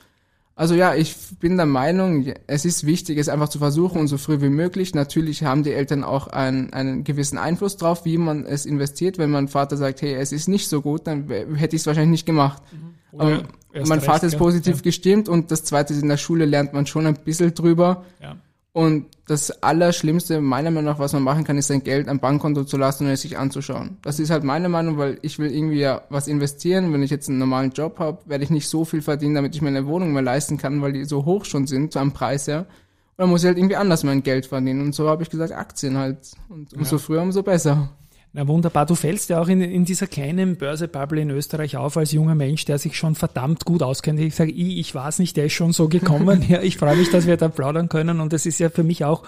Also 0.57 0.75
ja, 0.75 0.95
ich 0.95 1.15
bin 1.39 1.59
der 1.59 1.67
Meinung, 1.67 2.33
es 2.47 2.65
ist 2.65 2.85
wichtig, 2.85 3.19
es 3.19 3.29
einfach 3.29 3.51
zu 3.51 3.59
versuchen 3.59 4.01
und 4.01 4.09
so 4.09 4.19
früh 4.19 4.41
wie 4.41 4.49
möglich. 4.49 4.95
Natürlich 4.95 5.45
haben 5.45 5.63
die 5.63 5.73
Eltern 5.73 6.03
auch 6.03 6.27
einen, 6.29 6.73
einen 6.73 7.05
gewissen 7.05 7.39
Einfluss 7.39 7.77
drauf, 7.77 8.05
wie 8.05 8.19
man 8.19 8.45
es 8.47 8.67
investiert. 8.67 9.19
Wenn 9.19 9.31
mein 9.31 9.49
Vater 9.49 9.77
sagt, 9.77 10.03
hey, 10.03 10.15
es 10.15 10.33
ist 10.33 10.49
nicht 10.49 10.69
so 10.69 10.81
gut, 10.81 11.07
dann 11.07 11.29
hätte 11.29 11.77
ich 11.77 11.83
es 11.83 11.87
wahrscheinlich 11.87 12.11
nicht 12.11 12.27
gemacht. 12.27 12.63
Aber 13.13 13.27
Oder 13.27 13.43
erst 13.75 13.89
mein 13.89 13.99
recht, 13.99 14.11
Vater 14.11 14.27
ist 14.27 14.33
ja. 14.33 14.39
positiv 14.39 14.77
Ja. 14.77 14.83
gestimmt 14.83 15.29
und 15.29 15.51
das 15.51 15.63
zweite 15.63 15.93
ist, 15.93 16.03
in 16.03 16.09
der 16.09 16.17
Schule 16.17 16.47
lernt 16.47 16.73
man 16.73 16.87
schon 16.87 17.07
ein 17.07 17.15
bisschen 17.23 17.55
drüber. 17.55 18.05
Ja. 18.21 18.37
Und 18.77 19.07
das 19.27 19.63
Allerschlimmste, 19.63 20.43
meiner 20.43 20.71
Meinung 20.71 20.93
nach, 20.93 20.99
was 20.99 21.15
man 21.15 21.23
machen 21.23 21.45
kann, 21.45 21.57
ist 21.57 21.69
sein 21.69 21.83
Geld 21.83 22.09
am 22.09 22.21
Bankkonto 22.21 22.65
zu 22.65 22.77
lassen 22.77 23.07
und 23.07 23.11
es 23.11 23.23
sich 23.23 23.39
anzuschauen. 23.39 23.97
Das 24.03 24.21
ist 24.21 24.29
halt 24.29 24.45
meine 24.45 24.69
Meinung, 24.69 24.99
weil 24.99 25.19
ich 25.23 25.39
will 25.39 25.51
irgendwie 25.51 25.79
ja 25.79 26.03
was 26.11 26.29
investieren. 26.29 26.93
Wenn 26.93 27.03
ich 27.03 27.11
jetzt 27.11 27.31
einen 27.31 27.39
normalen 27.39 27.71
Job 27.71 27.99
habe, 27.99 28.19
werde 28.27 28.45
ich 28.45 28.51
nicht 28.51 28.69
so 28.69 28.85
viel 28.85 29.01
verdienen, 29.01 29.35
damit 29.35 29.55
ich 29.55 29.63
mir 29.63 29.69
eine 29.69 29.87
Wohnung 29.87 30.13
mehr 30.13 30.21
leisten 30.21 30.59
kann, 30.59 30.83
weil 30.83 30.93
die 30.93 31.07
so 31.07 31.25
hoch 31.25 31.47
schon 31.47 31.67
sind, 31.67 31.95
so 31.95 32.01
am 32.01 32.13
Preis 32.13 32.49
her. 32.49 32.67
Und 33.17 33.23
dann 33.23 33.31
muss 33.31 33.45
ich 33.45 33.47
halt 33.47 33.57
irgendwie 33.57 33.77
anders 33.77 34.05
mein 34.05 34.23
Geld 34.23 34.45
verdienen. 34.45 34.83
Und 34.83 34.95
so 34.95 35.09
habe 35.09 35.23
ich 35.23 35.31
gesagt, 35.31 35.53
Aktien 35.53 35.97
halt. 35.97 36.33
Und 36.51 36.75
umso 36.75 36.99
früher, 36.99 37.23
umso 37.23 37.43
besser. 37.43 37.89
Na 38.39 38.47
wunderbar, 38.47 38.85
du 38.85 38.95
fällst 38.95 39.31
ja 39.31 39.41
auch 39.41 39.49
in, 39.49 39.63
in 39.63 39.87
dieser 39.87 40.07
kleinen 40.07 40.57
Börsebubble 40.57 41.23
in 41.23 41.31
Österreich 41.31 41.79
auf 41.79 41.97
als 41.97 42.13
junger 42.13 42.35
Mensch, 42.35 42.67
der 42.67 42.79
sich 42.79 42.99
schon 42.99 43.15
verdammt 43.15 43.65
gut 43.65 43.83
auskennt. 43.83 44.21
Ich 44.21 44.35
sage, 44.35 44.51
ich, 44.51 44.77
ich 44.77 44.95
weiß 44.95 45.21
nicht, 45.21 45.39
der 45.39 45.47
ist 45.47 45.55
schon 45.55 45.73
so 45.73 45.89
gekommen. 45.89 46.45
ja, 46.49 46.61
ich 46.61 46.77
freue 46.77 46.97
mich, 46.97 47.11
dass 47.11 47.27
wir 47.27 47.39
da 47.39 47.49
plaudern 47.49 47.89
können 47.89 48.21
und 48.21 48.35
das 48.35 48.45
ist 48.45 48.59
ja 48.59 48.69
für 48.69 48.83
mich 48.83 49.07
auch 49.07 49.23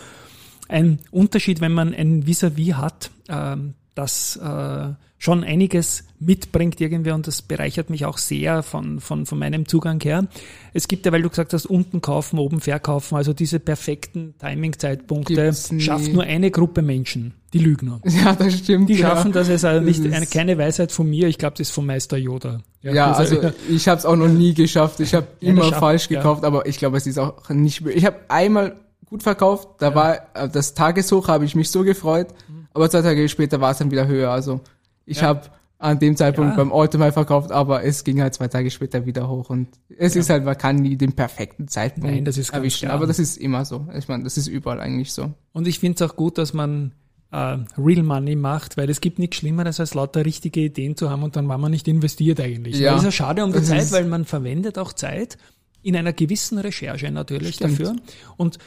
ein 0.68 0.98
Unterschied, 1.10 1.62
wenn 1.62 1.72
man 1.72 1.94
ein 1.94 2.26
Vis-à-vis 2.26 2.74
hat, 2.74 3.10
ähm, 3.30 3.72
das 3.94 4.36
äh, 4.36 4.88
schon 5.20 5.42
einiges 5.42 6.04
mitbringt 6.20 6.80
irgendwie 6.80 7.10
und 7.10 7.26
das 7.26 7.42
bereichert 7.42 7.90
mich 7.90 8.04
auch 8.04 8.18
sehr 8.18 8.62
von, 8.62 9.00
von, 9.00 9.26
von 9.26 9.38
meinem 9.38 9.66
Zugang 9.66 10.00
her. 10.00 10.26
Es 10.74 10.86
gibt 10.86 11.06
ja, 11.06 11.12
weil 11.12 11.22
du 11.22 11.28
gesagt 11.28 11.52
hast, 11.52 11.66
unten 11.66 12.00
kaufen, 12.00 12.38
oben 12.38 12.60
verkaufen, 12.60 13.16
also 13.16 13.32
diese 13.32 13.58
perfekten 13.58 14.34
Timing-Zeitpunkte 14.38 15.52
schafft 15.78 16.12
nur 16.12 16.22
eine 16.22 16.50
Gruppe 16.50 16.82
Menschen, 16.82 17.34
die 17.52 17.58
Lügner. 17.58 18.00
Ja, 18.08 18.34
das 18.34 18.58
stimmt. 18.58 18.88
Die 18.88 18.94
ja. 18.94 19.08
schaffen 19.08 19.32
das 19.32 19.48
ist 19.48 19.64
also 19.64 19.84
nicht 19.84 20.04
eine, 20.04 20.26
keine 20.26 20.56
Weisheit 20.58 20.92
von 20.92 21.08
mir, 21.10 21.28
ich 21.28 21.38
glaube, 21.38 21.54
das 21.58 21.68
ist 21.68 21.74
vom 21.74 21.86
Meister 21.86 22.16
Yoda. 22.16 22.60
Ja, 22.82 23.08
das- 23.08 23.18
also 23.18 23.50
ich 23.68 23.88
habe 23.88 23.98
es 23.98 24.06
auch 24.06 24.16
noch 24.16 24.28
nie 24.28 24.54
geschafft. 24.54 25.00
Ich 25.00 25.14
habe 25.14 25.26
Ja, 25.40 25.50
immer 25.50 25.64
schafft- 25.64 25.80
falsch 25.80 26.10
ja. 26.10 26.18
gekauft, 26.18 26.44
aber 26.44 26.66
ich 26.66 26.78
glaube, 26.78 26.96
es 26.96 27.06
ist 27.06 27.18
auch 27.18 27.48
nicht. 27.50 27.84
Ich 27.88 28.04
habe 28.04 28.16
einmal 28.28 28.76
gut 29.06 29.22
verkauft, 29.22 29.68
da 29.78 29.94
war 29.94 30.14
äh, 30.34 30.48
das 30.48 30.74
Tageshoch, 30.74 31.28
habe 31.28 31.44
ich 31.44 31.54
mich 31.54 31.70
so 31.70 31.82
gefreut, 31.82 32.28
aber 32.74 32.88
zwei 32.90 33.02
Tage 33.02 33.28
später 33.28 33.60
war 33.60 33.72
es 33.72 33.78
dann 33.78 33.90
wieder 33.90 34.06
höher. 34.06 34.30
Also 34.30 34.60
ich. 35.08 35.18
Ja. 35.20 35.28
habe 35.28 35.42
an 35.80 35.98
dem 36.00 36.16
Zeitpunkt 36.16 36.50
Ja. 36.52 36.56
beim 36.56 36.72
All-Time 36.72 37.12
verkauft, 37.12 37.52
aber 37.52 37.84
es 37.84 38.02
ging 38.02 38.20
halt 38.20 38.34
zwei 38.34 38.48
Tage 38.48 38.68
später 38.70 39.06
wieder 39.06 39.28
hoch 39.28 39.48
und 39.48 39.68
es 39.96 40.16
ist 40.16 40.28
halt, 40.28 40.44
man 40.44 40.58
kann 40.58 40.76
nie 40.76 40.96
den 40.96 41.12
perfekten 41.12 41.68
Zeitpunkt 41.68 42.10
Nein, 42.10 42.24
das 42.24 42.36
ist 42.36 42.50
erwischen. 42.50 42.86
klar. 42.86 42.94
Aber 42.96 43.06
das 43.06 43.20
ist 43.20 43.36
immer 43.36 43.64
so. 43.64 43.86
Ich 43.96 44.08
meine, 44.08 44.24
das 44.24 44.36
ist 44.36 44.48
überall 44.48 44.80
eigentlich 44.80 45.12
so. 45.12 45.32
Und 45.52 45.68
ich 45.68 45.78
finde 45.78 46.02
es 46.04 46.10
auch 46.10 46.16
gut, 46.16 46.36
dass 46.36 46.52
man 46.52 46.94
äh, 47.30 47.58
Real 47.78 48.02
Money 48.02 48.34
macht, 48.34 48.76
weil 48.76 48.90
es 48.90 49.00
gibt 49.00 49.20
nichts 49.20 49.36
Schlimmeres, 49.36 49.78
als 49.78 49.94
lauter 49.94 50.24
richtige 50.24 50.60
Ideen 50.62 50.96
zu 50.96 51.10
haben 51.10 51.22
und 51.22 51.36
dann 51.36 51.46
war 51.46 51.58
man 51.58 51.70
nicht 51.70 51.86
investiert 51.86 52.40
eigentlich. 52.40 52.76
Ja. 52.78 52.90
Das 52.92 53.02
ist 53.02 53.04
ja 53.04 53.12
schade 53.12 53.44
um 53.44 53.52
die 53.52 53.58
Das 53.60 53.68
Zeit, 53.68 53.92
weil 53.92 54.06
man 54.06 54.24
verwendet 54.24 54.78
auch 54.78 54.92
Zeit 54.92 55.38
in 55.82 55.94
einer 55.94 56.12
gewissen 56.12 56.58
Recherche 56.58 57.08
natürlich 57.12 57.54
Stimmt. 57.54 57.78
dafür. 57.78 57.96
Und 58.36 58.58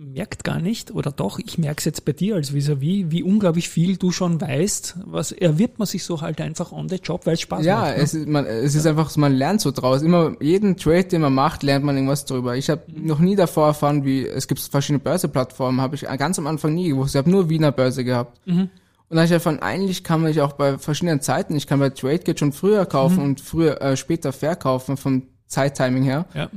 merkt 0.00 0.44
gar 0.44 0.60
nicht, 0.60 0.90
oder 0.92 1.12
doch, 1.12 1.38
ich 1.38 1.58
merke 1.58 1.78
es 1.80 1.84
jetzt 1.84 2.04
bei 2.06 2.12
dir 2.12 2.34
als 2.36 2.54
vis-à-vis, 2.54 3.10
wie 3.10 3.22
unglaublich 3.22 3.68
viel 3.68 3.98
du 3.98 4.10
schon 4.12 4.40
weißt, 4.40 4.96
was 5.04 5.30
erwirbt 5.30 5.78
man 5.78 5.84
sich 5.86 6.04
so 6.04 6.22
halt 6.22 6.40
einfach 6.40 6.72
on 6.72 6.88
the 6.88 6.96
job, 6.96 7.26
weil 7.26 7.34
es 7.34 7.42
Spaß 7.42 7.64
ja, 7.66 7.80
macht. 7.80 7.96
ne? 7.96 8.02
es 8.02 8.14
ist, 8.14 8.26
man, 8.26 8.46
es 8.46 8.74
ist 8.74 8.86
einfach, 8.86 9.14
man 9.18 9.34
lernt 9.34 9.60
so 9.60 9.70
draus. 9.72 10.00
Immer 10.02 10.36
jeden 10.40 10.76
Trade, 10.78 11.04
den 11.04 11.20
man 11.20 11.34
macht, 11.34 11.62
lernt 11.62 11.84
man 11.84 11.96
irgendwas 11.96 12.24
drüber. 12.24 12.56
Ich 12.56 12.70
habe 12.70 12.80
Mhm. 12.86 13.06
noch 13.06 13.18
nie 13.18 13.36
davor 13.36 13.66
erfahren, 13.66 14.04
wie 14.06 14.26
es 14.26 14.48
gibt 14.48 14.60
verschiedene 14.60 15.00
Börseplattformen, 15.00 15.80
habe 15.82 15.94
ich 15.96 16.02
ganz 16.02 16.38
am 16.38 16.46
Anfang 16.46 16.74
nie 16.74 16.88
gewusst. 16.88 17.14
Ich 17.14 17.18
habe 17.18 17.30
nur 17.30 17.50
Wiener 17.50 17.70
Börse 17.70 18.02
gehabt. 18.02 18.40
Mhm. 18.46 18.60
Und 18.62 19.16
dann 19.16 19.18
habe 19.18 19.26
ich 19.26 19.32
erfahren, 19.32 19.58
eigentlich 19.58 20.02
kann 20.02 20.22
man 20.22 20.32
sich 20.32 20.40
auch 20.40 20.52
bei 20.52 20.78
verschiedenen 20.78 21.20
Zeiten, 21.20 21.56
ich 21.56 21.66
kann 21.66 21.78
bei 21.80 21.90
TradeGate 21.90 22.38
schon 22.38 22.52
früher 22.52 22.86
kaufen 22.86 23.16
Mhm. 23.18 23.24
und 23.24 23.40
früher 23.40 23.82
äh, 23.82 23.96
später 23.96 24.32
verkaufen 24.32 24.96
vom 24.96 25.24
Zeittiming 25.46 26.04
her. 26.04 26.26
Ja. 26.34 26.48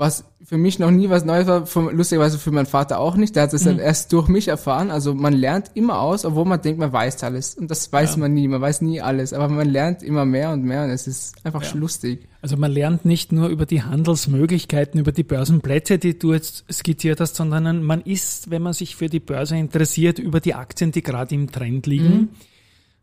Was 0.00 0.24
für 0.42 0.56
mich 0.56 0.78
noch 0.78 0.90
nie 0.90 1.10
was 1.10 1.26
Neues 1.26 1.46
war, 1.46 1.66
für, 1.66 1.92
lustigerweise 1.92 2.38
für 2.38 2.50
meinen 2.50 2.64
Vater 2.64 2.98
auch 2.98 3.16
nicht. 3.16 3.36
Der 3.36 3.42
hat 3.42 3.52
es 3.52 3.64
dann 3.64 3.78
erst 3.78 4.14
durch 4.14 4.28
mich 4.28 4.48
erfahren. 4.48 4.90
Also 4.90 5.14
man 5.14 5.34
lernt 5.34 5.72
immer 5.74 6.00
aus, 6.00 6.24
obwohl 6.24 6.46
man 6.46 6.62
denkt, 6.62 6.80
man 6.80 6.90
weiß 6.90 7.22
alles. 7.22 7.54
Und 7.54 7.70
das 7.70 7.92
weiß 7.92 8.16
man 8.16 8.32
nie. 8.32 8.48
Man 8.48 8.62
weiß 8.62 8.80
nie 8.80 9.02
alles. 9.02 9.34
Aber 9.34 9.48
man 9.50 9.68
lernt 9.68 10.02
immer 10.02 10.24
mehr 10.24 10.52
und 10.52 10.64
mehr 10.64 10.84
und 10.84 10.90
es 10.90 11.06
ist 11.06 11.34
einfach 11.44 11.62
Ja. 11.62 11.74
lustig. 11.78 12.26
Also 12.40 12.56
man 12.56 12.72
lernt 12.72 13.04
nicht 13.04 13.30
nur 13.30 13.48
über 13.48 13.66
die 13.66 13.82
Handelsmöglichkeiten, 13.82 14.98
über 14.98 15.12
die 15.12 15.22
Börsenplätze, 15.22 15.98
die 15.98 16.18
du 16.18 16.32
jetzt 16.32 16.64
skizziert 16.72 17.20
hast, 17.20 17.36
sondern 17.36 17.82
man 17.82 18.00
ist, 18.00 18.50
wenn 18.50 18.62
man 18.62 18.72
sich 18.72 18.96
für 18.96 19.10
die 19.10 19.20
Börse 19.20 19.58
interessiert, 19.58 20.18
über 20.18 20.40
die 20.40 20.54
Aktien, 20.54 20.92
die 20.92 21.02
gerade 21.02 21.34
im 21.34 21.52
Trend 21.52 21.86
liegen, 21.86 22.30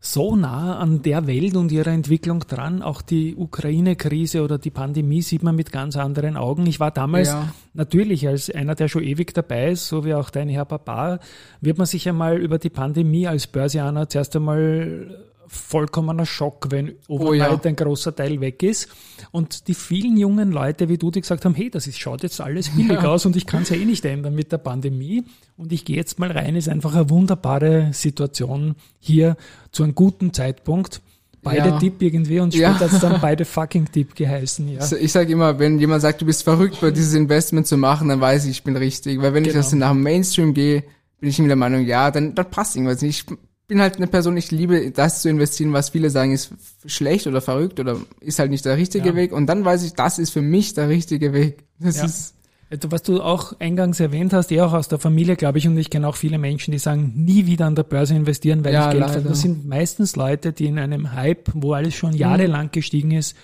so 0.00 0.36
nah 0.36 0.78
an 0.78 1.02
der 1.02 1.26
Welt 1.26 1.56
und 1.56 1.72
ihrer 1.72 1.90
Entwicklung 1.90 2.40
dran. 2.40 2.82
Auch 2.82 3.02
die 3.02 3.34
Ukraine-Krise 3.36 4.42
oder 4.42 4.58
die 4.58 4.70
Pandemie 4.70 5.22
sieht 5.22 5.42
man 5.42 5.56
mit 5.56 5.72
ganz 5.72 5.96
anderen 5.96 6.36
Augen. 6.36 6.66
Ich 6.66 6.78
war 6.78 6.90
damals 6.92 7.28
Ja. 7.28 7.52
natürlich 7.74 8.26
als 8.28 8.48
einer, 8.48 8.76
der 8.76 8.88
schon 8.88 9.02
ewig 9.02 9.34
dabei 9.34 9.72
ist, 9.72 9.88
so 9.88 10.04
wie 10.04 10.14
auch 10.14 10.30
dein 10.30 10.48
Herr 10.48 10.66
Papa, 10.66 11.18
wird 11.60 11.78
man 11.78 11.86
sich 11.86 12.08
einmal 12.08 12.38
über 12.38 12.58
die 12.58 12.70
Pandemie 12.70 13.26
als 13.26 13.48
Börsianer 13.48 14.08
zuerst 14.08 14.36
einmal 14.36 15.24
vollkommener 15.48 16.26
Schock, 16.26 16.66
wenn 16.70 16.92
Oh 17.08 17.32
ja. 17.34 17.46
overnight 17.46 17.66
ein 17.66 17.76
großer 17.76 18.14
Teil 18.14 18.40
weg 18.40 18.62
ist. 18.62 18.88
Und 19.30 19.68
die 19.68 19.74
vielen 19.74 20.16
jungen 20.16 20.52
Leute 20.52 20.88
wie 20.88 20.98
du, 20.98 21.10
die 21.10 21.20
gesagt 21.20 21.44
haben, 21.44 21.54
hey, 21.54 21.70
das 21.70 21.86
ist, 21.86 21.98
schaut 21.98 22.22
jetzt 22.22 22.40
alles 22.40 22.68
billig 22.70 22.98
aus 22.98 23.26
und 23.26 23.34
ich 23.36 23.46
kann 23.46 23.62
es 23.62 23.70
ja 23.70 23.76
eh 23.76 23.84
nicht 23.84 24.04
ändern 24.04 24.34
mit 24.34 24.52
der 24.52 24.58
Pandemie. 24.58 25.24
Und 25.56 25.72
ich 25.72 25.84
gehe 25.84 25.96
jetzt 25.96 26.18
mal 26.18 26.30
rein, 26.30 26.54
ist 26.56 26.68
einfach 26.68 26.94
eine 26.94 27.10
wunderbare 27.10 27.90
Situation 27.92 28.74
hier 29.00 29.36
zu 29.72 29.82
einem 29.82 29.94
guten 29.94 30.32
Zeitpunkt. 30.32 31.00
Beide 31.42 31.68
Ja. 31.68 31.78
Tipp 31.78 32.02
irgendwie 32.02 32.40
und 32.40 32.52
Ja. 32.54 32.70
später 32.70 32.86
hat 32.86 32.92
es 32.94 33.00
dann 33.00 33.20
beide 33.22 33.44
fucking 33.44 33.90
Tipp 33.92 34.14
geheißen. 34.16 34.68
Ja. 34.68 34.84
Ich 35.00 35.12
sage 35.12 35.32
immer, 35.32 35.58
wenn 35.58 35.78
jemand 35.78 36.02
sagt, 36.02 36.20
du 36.20 36.26
bist 36.26 36.42
verrückt, 36.42 36.80
bei 36.80 36.90
dieses 36.90 37.14
Investment 37.14 37.66
zu 37.66 37.76
machen, 37.76 38.08
dann 38.08 38.20
weiß 38.20 38.44
ich, 38.44 38.50
ich 38.50 38.62
bin 38.64 38.76
richtig. 38.76 39.22
Weil 39.22 39.34
wenn 39.34 39.44
ich 39.44 39.50
Genau. 39.52 39.62
das 39.62 39.72
nach 39.72 39.92
dem 39.92 40.02
Mainstream 40.02 40.52
gehe, 40.52 40.82
bin 41.20 41.30
ich 41.30 41.38
mir 41.38 41.46
der 41.48 41.56
Meinung, 41.56 41.84
ja, 41.86 42.10
dann, 42.10 42.34
dann 42.34 42.50
passt 42.50 42.76
irgendwas 42.76 43.02
nicht. 43.02 43.24
Ich 43.30 43.36
bin 43.68 43.80
halt 43.80 43.96
eine 43.96 44.06
Person, 44.08 44.36
ich 44.36 44.50
liebe 44.50 44.90
das 44.90 45.22
zu 45.22 45.28
investieren, 45.28 45.72
was 45.72 45.90
viele 45.90 46.10
sagen, 46.10 46.32
ist 46.32 46.52
schlecht 46.86 47.26
oder 47.26 47.40
verrückt 47.40 47.78
oder 47.78 47.98
ist 48.20 48.38
halt 48.38 48.50
nicht 48.50 48.64
der 48.64 48.76
richtige 48.76 49.10
Ja. 49.10 49.14
Weg. 49.14 49.32
Und 49.32 49.46
dann 49.46 49.64
weiß 49.64 49.84
ich, 49.84 49.92
das 49.94 50.18
ist 50.18 50.30
für 50.30 50.42
mich 50.42 50.74
der 50.74 50.88
richtige 50.88 51.32
Weg. 51.32 51.64
Das 51.78 51.98
Ja. 51.98 52.04
ist, 52.06 52.34
Also, 52.70 52.90
Was 52.92 53.02
du 53.02 53.22
auch 53.22 53.58
eingangs 53.60 53.98
erwähnt 53.98 54.34
hast, 54.34 54.50
eh 54.52 54.60
auch 54.60 54.74
aus 54.74 54.88
der 54.88 54.98
Familie, 54.98 55.36
glaube 55.36 55.56
ich, 55.56 55.66
und 55.66 55.78
ich 55.78 55.88
kenne 55.88 56.06
auch 56.06 56.16
viele 56.16 56.36
Menschen, 56.36 56.72
die 56.72 56.78
sagen, 56.78 57.12
nie 57.16 57.46
wieder 57.46 57.64
an 57.64 57.74
der 57.74 57.82
Börse 57.84 58.14
investieren, 58.14 58.62
weil 58.62 58.74
Ja, 58.74 58.86
ich 58.86 58.90
Geld 58.90 59.00
leider. 59.00 59.12
verliere. 59.14 59.30
Das 59.30 59.40
sind 59.40 59.66
meistens 59.66 60.16
Leute, 60.16 60.52
die 60.52 60.66
in 60.66 60.78
einem 60.78 61.12
Hype, 61.14 61.48
wo 61.54 61.72
alles 61.72 61.94
schon 61.94 62.12
jahrelang 62.14 62.70
gestiegen 62.70 63.12
ist, 63.12 63.34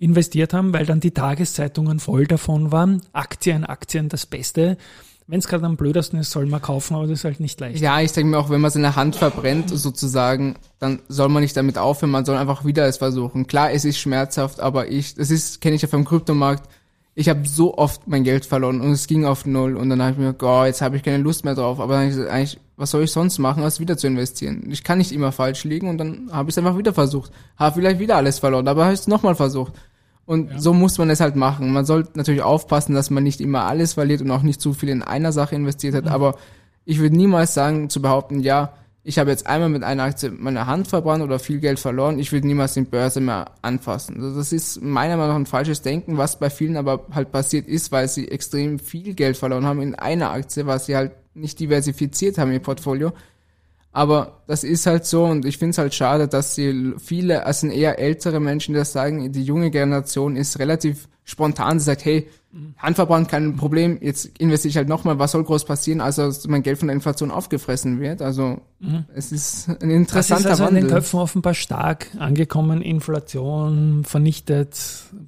investiert 0.00 0.52
haben, 0.52 0.72
weil 0.72 0.84
dann 0.84 0.98
die 0.98 1.12
Tageszeitungen 1.12 2.00
voll 2.00 2.26
davon 2.26 2.72
waren. 2.72 3.02
Aktien, 3.12 3.62
Aktien, 3.64 4.08
das 4.08 4.26
Beste. 4.26 4.76
Wenn 5.26 5.38
es 5.38 5.46
gerade 5.46 5.64
am 5.64 5.76
blödesten 5.76 6.18
ist, 6.18 6.30
soll 6.30 6.46
man 6.46 6.60
kaufen, 6.60 6.94
aber 6.94 7.06
das 7.06 7.20
ist 7.20 7.24
halt 7.24 7.40
nicht 7.40 7.60
leicht. 7.60 7.80
ja, 7.80 8.00
ich 8.00 8.12
denke 8.12 8.30
mir 8.30 8.38
auch, 8.38 8.50
wenn 8.50 8.60
man 8.60 8.70
seine 8.70 8.96
Hand 8.96 9.16
verbrennt, 9.16 9.70
sozusagen, 9.70 10.56
dann 10.78 11.00
soll 11.08 11.28
man 11.28 11.42
nicht 11.42 11.56
damit 11.56 11.78
aufhören, 11.78 12.10
man 12.10 12.24
soll 12.24 12.36
einfach 12.36 12.64
wieder 12.64 12.86
es 12.86 12.98
versuchen. 12.98 13.46
Klar, 13.46 13.72
es 13.72 13.84
ist 13.84 13.98
schmerzhaft, 13.98 14.60
aber 14.60 14.88
ich, 14.88 15.14
das 15.14 15.30
ist, 15.30 15.60
kenne 15.60 15.76
ich 15.76 15.82
ja 15.82 15.88
vom 15.88 16.04
Kryptomarkt, 16.04 16.68
ich 17.14 17.28
habe 17.28 17.46
so 17.46 17.76
oft 17.76 18.08
mein 18.08 18.24
Geld 18.24 18.46
verloren 18.46 18.80
und 18.80 18.90
es 18.92 19.06
ging 19.06 19.26
auf 19.26 19.44
null 19.44 19.76
und 19.76 19.90
dann 19.90 20.00
habe 20.00 20.12
ich 20.12 20.18
mir 20.18 20.34
oh, 20.40 20.64
jetzt 20.64 20.80
habe 20.80 20.96
ich 20.96 21.02
keine 21.02 21.18
Lust 21.22 21.44
mehr 21.44 21.54
drauf. 21.54 21.78
Aber 21.78 21.94
dann 21.94 22.04
ich 22.04 22.14
gesagt, 22.14 22.30
eigentlich, 22.30 22.58
was 22.76 22.90
soll 22.90 23.04
ich 23.04 23.12
sonst 23.12 23.38
machen, 23.38 23.62
als 23.62 23.80
wieder 23.80 23.98
zu 23.98 24.06
investieren? 24.06 24.64
Ich 24.70 24.82
kann 24.82 24.98
nicht 24.98 25.12
immer 25.12 25.30
falsch 25.30 25.64
liegen 25.64 25.88
und 25.88 25.98
dann 25.98 26.30
habe 26.32 26.48
ich 26.48 26.54
es 26.54 26.58
einfach 26.58 26.78
wieder 26.78 26.94
versucht. 26.94 27.30
Habe 27.56 27.76
vielleicht 27.76 27.98
wieder 27.98 28.16
alles 28.16 28.38
verloren, 28.38 28.66
aber 28.66 28.84
habe 28.84 28.94
es 28.94 29.08
nochmal 29.08 29.34
versucht. 29.34 29.74
Und 30.24 30.60
so 30.60 30.72
muss 30.72 30.98
man 30.98 31.10
es 31.10 31.20
halt 31.20 31.36
machen. 31.36 31.72
Man 31.72 31.84
sollte 31.84 32.12
natürlich 32.14 32.42
aufpassen, 32.42 32.94
dass 32.94 33.10
man 33.10 33.24
nicht 33.24 33.40
immer 33.40 33.64
alles 33.64 33.94
verliert 33.94 34.20
und 34.20 34.30
auch 34.30 34.42
nicht 34.42 34.60
zu 34.60 34.72
viel 34.72 34.88
in 34.88 35.02
einer 35.02 35.32
Sache 35.32 35.54
investiert 35.54 35.94
hat. 35.94 36.06
Aber 36.06 36.36
ich 36.84 37.00
würde 37.00 37.16
niemals 37.16 37.54
sagen, 37.54 37.90
zu 37.90 38.00
behaupten, 38.00 38.40
ja, 38.40 38.72
ich 39.04 39.18
habe 39.18 39.30
jetzt 39.30 39.46
einmal 39.46 39.68
mit 39.68 39.82
einer 39.82 40.04
Aktie 40.04 40.30
meine 40.30 40.66
Hand 40.66 40.86
verbrannt 40.86 41.24
oder 41.24 41.40
viel 41.40 41.58
Geld 41.58 41.80
verloren, 41.80 42.20
ich 42.20 42.30
würde 42.30 42.46
niemals 42.46 42.74
die 42.74 42.82
Börse 42.82 43.20
mehr 43.20 43.46
anfassen. 43.60 44.16
Also 44.16 44.36
das 44.36 44.52
ist 44.52 44.80
meiner 44.80 45.16
Meinung 45.16 45.30
nach 45.30 45.40
ein 45.40 45.46
falsches 45.46 45.82
Denken, 45.82 46.18
was 46.18 46.38
bei 46.38 46.50
vielen 46.50 46.76
aber 46.76 47.06
halt 47.12 47.32
passiert 47.32 47.66
ist, 47.66 47.90
weil 47.90 48.06
sie 48.08 48.28
extrem 48.28 48.78
viel 48.78 49.14
Geld 49.14 49.36
verloren 49.36 49.66
haben 49.66 49.82
in 49.82 49.96
einer 49.96 50.30
Aktie, 50.30 50.66
was 50.66 50.86
sie 50.86 50.94
halt 50.94 51.12
nicht 51.34 51.58
diversifiziert 51.58 52.38
haben 52.38 52.52
im 52.52 52.62
Portfolio. 52.62 53.12
Aber 53.92 54.42
das 54.46 54.64
ist 54.64 54.86
halt 54.86 55.04
so 55.04 55.24
und 55.24 55.44
ich 55.44 55.58
finde 55.58 55.72
es 55.72 55.78
halt 55.78 55.94
schade, 55.94 56.26
dass 56.26 56.54
sie 56.54 56.94
viele, 56.98 57.44
also 57.44 57.66
eher 57.66 57.98
ältere 57.98 58.40
Menschen, 58.40 58.72
die 58.72 58.78
das 58.78 58.92
sagen, 58.92 59.30
die 59.32 59.44
junge 59.44 59.70
Generation 59.70 60.34
ist 60.34 60.58
relativ 60.58 61.08
spontan, 61.24 61.78
sie 61.78 61.84
sagt, 61.84 62.04
hey, 62.06 62.26
Handverbrannt 62.76 63.28
kein 63.28 63.56
Problem, 63.56 63.98
jetzt 64.02 64.26
investiere 64.38 64.70
ich 64.70 64.76
halt 64.76 64.88
nochmal, 64.88 65.18
was 65.18 65.32
soll 65.32 65.42
groß 65.42 65.64
passieren, 65.64 66.00
also 66.02 66.26
dass 66.26 66.46
mein 66.48 66.62
Geld 66.62 66.78
von 66.78 66.88
der 66.88 66.94
Inflation 66.94 67.30
aufgefressen 67.30 67.98
wird. 68.00 68.20
Also 68.20 68.60
es 69.14 69.32
ist 69.32 69.68
ein 69.68 69.76
Das 69.78 69.82
interessanter 69.90 70.38
ist 70.40 70.46
also 70.60 70.64
in 70.64 70.74
den 70.74 70.82
Wandel. 70.84 70.96
Köpfen 70.98 71.20
offenbar 71.20 71.54
stark 71.54 72.08
angekommen. 72.18 72.82
Inflation 72.82 74.02
vernichtet 74.04 74.76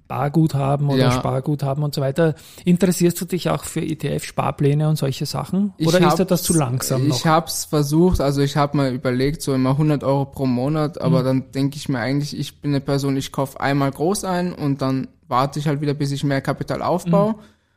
Barguthaben 0.08 0.88
oder 0.88 0.98
Ja. 0.98 1.10
Sparguthaben 1.12 1.82
und 1.84 1.94
so 1.94 2.00
weiter. 2.00 2.34
Interessierst 2.64 3.20
du 3.20 3.24
dich 3.24 3.48
auch 3.48 3.64
für 3.64 3.80
ETF-Sparpläne 3.80 4.88
und 4.88 4.96
solche 4.96 5.24
Sachen? 5.26 5.72
Oder 5.84 6.06
ist 6.06 6.18
dir 6.18 6.24
das 6.24 6.42
zu 6.42 6.52
langsam 6.52 7.08
noch? 7.08 7.16
Ich 7.16 7.26
hab's 7.26 7.64
versucht, 7.64 8.20
also 8.20 8.42
ich 8.42 8.56
habe 8.56 8.76
mal 8.76 8.92
überlegt, 8.92 9.40
so 9.40 9.54
immer 9.54 9.70
100 9.70 10.04
Euro 10.04 10.26
pro 10.26 10.46
Monat, 10.46 11.00
aber 11.00 11.20
Mhm. 11.20 11.24
dann 11.24 11.44
denke 11.52 11.76
ich 11.76 11.88
mir 11.88 12.00
eigentlich, 12.00 12.38
ich 12.38 12.60
bin 12.60 12.72
eine 12.72 12.80
Person, 12.80 13.16
ich 13.16 13.32
kaufe 13.32 13.60
einmal 13.60 13.90
groß 13.90 14.24
ein 14.24 14.52
und 14.52 14.82
dann 14.82 15.08
warte 15.26 15.58
ich 15.58 15.66
halt 15.66 15.80
wieder, 15.80 15.94
bis 15.94 16.12
ich 16.12 16.22
mehr 16.22 16.42
Kapital 16.42 16.82
aufbaue 16.82 17.13
Mhm. 17.14 17.34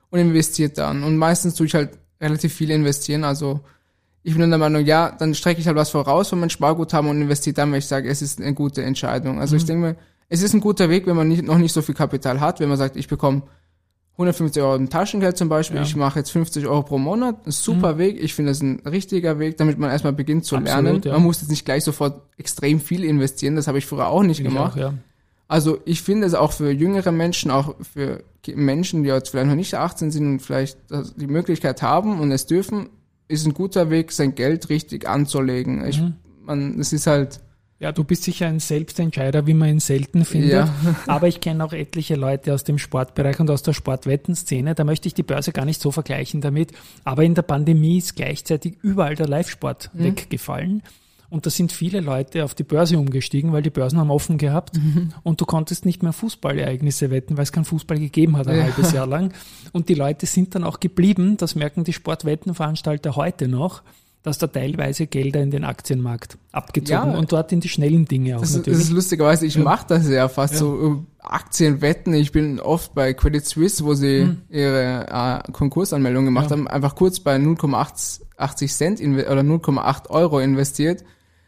und 0.10 0.20
investiere 0.20 0.70
dann. 0.70 1.04
Und 1.04 1.18
meistens 1.18 1.56
tue 1.56 1.66
ich 1.68 1.76
halt 1.76 1.92
relativ 2.22 2.54
viel 2.54 2.72
investieren, 2.72 3.24
also 3.24 3.60
ich 4.24 4.34
bin 4.34 4.42
dann 4.42 4.50
der 4.50 4.60
Meinung, 4.60 4.84
ja, 4.86 5.12
dann 5.12 5.34
strecke 5.36 5.62
ich 5.62 5.68
halt 5.68 5.78
was 5.78 5.90
voraus 5.92 6.28
von 6.30 6.40
meinem 6.40 6.50
Sparguthaben 6.50 7.10
und 7.10 7.22
investiere 7.22 7.54
dann, 7.54 7.72
wenn 7.72 7.80
ich 7.80 7.86
sage, 7.86 8.10
es 8.10 8.22
ist 8.22 8.42
eine 8.42 8.54
gute 8.54 8.84
Entscheidung. 8.84 9.40
Also 9.40 9.56
ich 9.56 9.64
Mhm. 9.64 9.68
denke 9.68 9.88
mir, 9.88 9.96
es 10.30 10.42
ist 10.42 10.54
ein 10.54 10.60
guter 10.60 10.90
Weg, 10.90 11.08
wenn 11.08 11.16
man 11.16 11.28
nicht, 11.30 11.44
noch 11.44 11.58
nicht 11.58 11.72
so 11.72 11.82
viel 11.82 11.96
Kapital 11.96 12.42
hat, 12.42 12.60
wenn 12.60 12.68
man 12.68 12.78
sagt, 12.78 12.98
ich 12.98 13.08
bekomme 13.08 13.44
150 14.18 14.62
Euro 14.64 14.76
im 14.76 14.90
Taschengeld 14.90 15.38
zum 15.38 15.48
Beispiel, 15.48 15.76
Ja. 15.78 15.82
Mhm. 15.84 15.88
ich 15.88 15.96
mache 15.96 16.20
jetzt 16.20 16.32
50 16.32 16.66
Euro 16.68 16.82
pro 16.84 16.98
Monat, 16.98 17.46
ein 17.46 17.52
super 17.52 17.98
Weg, 18.00 18.22
ich 18.22 18.34
finde 18.34 18.52
es 18.52 18.62
ein 18.62 18.82
richtiger 18.86 19.38
Weg, 19.40 19.58
damit 19.58 19.78
man 19.78 19.92
erstmal 19.92 20.12
beginnt 20.14 20.44
zu 20.44 20.58
Absolut, 20.58 20.84
lernen. 20.84 21.02
ja. 21.06 21.14
Man 21.14 21.24
muss 21.24 21.40
jetzt 21.42 21.50
nicht 21.52 21.64
gleich 21.66 21.84
sofort 21.84 22.22
extrem 22.38 22.80
viel 22.82 23.04
investieren, 23.06 23.56
das 23.56 23.68
habe 23.68 23.78
ich 23.78 23.86
früher 23.86 24.08
auch 24.08 24.24
nicht 24.24 24.40
Ich 24.40 24.46
gemacht. 24.46 24.74
auch, 24.74 24.78
ja. 24.78 24.94
Also 25.48 25.80
ich 25.86 26.02
finde 26.02 26.28
es 26.28 26.34
auch 26.34 26.52
für 26.52 26.72
jüngere 26.72 27.12
Menschen, 27.12 27.52
auch 27.52 27.76
für 27.94 28.24
Menschen, 28.54 29.04
die 29.04 29.10
jetzt 29.10 29.30
vielleicht 29.30 29.48
noch 29.48 29.56
nicht 29.56 29.74
18 29.76 30.12
sind 30.12 30.26
und 30.28 30.40
vielleicht 30.42 30.78
die 31.18 31.28
Möglichkeit 31.28 31.82
haben 31.82 32.20
und 32.20 32.32
es 32.32 32.46
dürfen, 32.46 32.90
ist 33.30 33.46
ein 33.46 33.54
guter 33.54 33.90
Weg, 33.90 34.12
sein 34.12 34.36
Geld 34.36 34.70
richtig 34.70 35.08
anzulegen. 35.08 35.86
Ich, 35.86 36.00
Mhm. 36.02 36.14
man, 36.46 36.80
es 36.80 36.94
ist 36.94 37.08
halt, 37.08 37.40
Ja, 37.80 37.92
du 37.92 38.04
bist 38.04 38.24
sicher 38.24 38.48
ein 38.48 38.60
Selbstentscheider, 38.60 39.46
wie 39.46 39.54
man 39.54 39.70
ihn 39.70 39.80
selten 39.80 40.26
findet. 40.26 40.52
Ja. 40.52 40.74
Aber 41.08 41.28
ich 41.28 41.42
kenne 41.42 41.64
auch 41.64 41.74
etliche 41.74 42.16
Leute 42.16 42.54
aus 42.54 42.64
dem 42.64 42.80
Sportbereich 42.80 43.40
und 43.40 43.52
aus 43.52 43.62
der 43.62 43.74
Sportwettenszene. 43.74 44.74
Da 44.76 44.84
möchte 44.84 45.08
ich 45.08 45.14
die 45.14 45.22
Börse 45.24 45.52
gar 45.52 45.64
nicht 45.66 45.80
so 45.80 45.92
vergleichen 45.92 46.42
damit. 46.42 46.72
Aber 47.04 47.24
in 47.24 47.36
der 47.36 47.44
Pandemie 47.44 48.00
ist 48.00 48.16
gleichzeitig 48.16 48.78
überall 48.82 49.14
der 49.16 49.28
Live-Sport 49.28 49.92
Mhm. 49.94 50.04
weggefallen. 50.06 50.84
Und 51.30 51.46
da 51.46 51.50
sind 51.50 51.72
viele 51.74 52.00
Leute 52.00 52.44
auf 52.46 52.56
die 52.56 52.64
Börse 52.64 52.98
umgestiegen, 52.98 53.52
weil 53.52 53.62
die 53.62 53.70
Börsen 53.70 54.00
haben 54.00 54.12
offen 54.12 54.38
gehabt. 54.38 54.78
Mhm. 54.78 55.10
Und 55.24 55.42
du 55.42 55.46
konntest 55.46 55.86
nicht 55.86 56.02
mehr 56.04 56.14
Fußballereignisse 56.14 57.12
wetten, 57.12 57.36
weil 57.36 57.44
es 57.44 57.52
keinen 57.52 57.66
Fußball 57.66 58.00
gegeben 58.00 58.38
hat 58.38 58.48
ein 58.48 58.58
Ja. 58.58 58.64
halbes 58.64 58.94
Jahr 58.94 59.08
lang. 59.16 59.34
Und 59.74 59.90
die 59.90 59.94
Leute 59.96 60.26
sind 60.26 60.56
dann 60.56 60.64
auch 60.64 60.80
geblieben. 60.80 61.36
Das 61.38 61.56
merken 61.56 61.84
die 61.84 61.94
Sportwettenveranstalter 61.94 63.16
heute 63.16 63.48
noch 63.48 63.84
dass 64.24 64.40
da 64.40 64.48
teilweise 64.48 65.08
Gelder 65.08 65.42
in 65.42 65.52
den 65.52 65.64
Aktienmarkt 65.64 66.38
abgezogen 66.52 67.12
Ja. 67.14 67.18
und 67.18 67.32
dort 67.32 67.54
in 67.54 67.62
die 67.62 67.70
schnellen 67.70 68.04
Dinge 68.06 68.36
auch 68.36 68.42
das, 68.42 68.50
ist- 68.50 68.56
das 68.58 68.66
natürlich. 68.68 68.80
ist 68.88 68.92
lustigerweise, 68.92 69.46
ich 69.46 69.56
Ja. 69.56 69.64
mache 69.64 69.86
das 69.88 70.10
ja 70.10 70.28
fast 70.28 70.56
Ja. 70.56 70.60
so 70.60 71.06
äh, 71.22 71.24
Aktienwetten. 71.26 72.14
Ich 72.14 72.34
bin 72.34 72.60
oft 72.60 72.94
bei 72.94 73.14
Credit 73.14 73.46
Suisse, 73.46 73.86
wo 73.86 73.94
sie 73.94 74.26
Mhm. 74.26 74.42
ihre 74.50 75.06
äh, 75.48 75.52
Konkursanmeldung 75.54 76.26
gemacht 76.26 76.50
Ja. 76.50 76.58
haben, 76.58 76.68
einfach 76.68 76.96
kurz 76.96 77.22
bei 77.22 77.38
0,80 77.38 78.76
Cent 78.76 79.00
oder 79.02 79.44
0,8 79.44 80.10
Euro 80.10 80.40
investiert. 80.40 81.06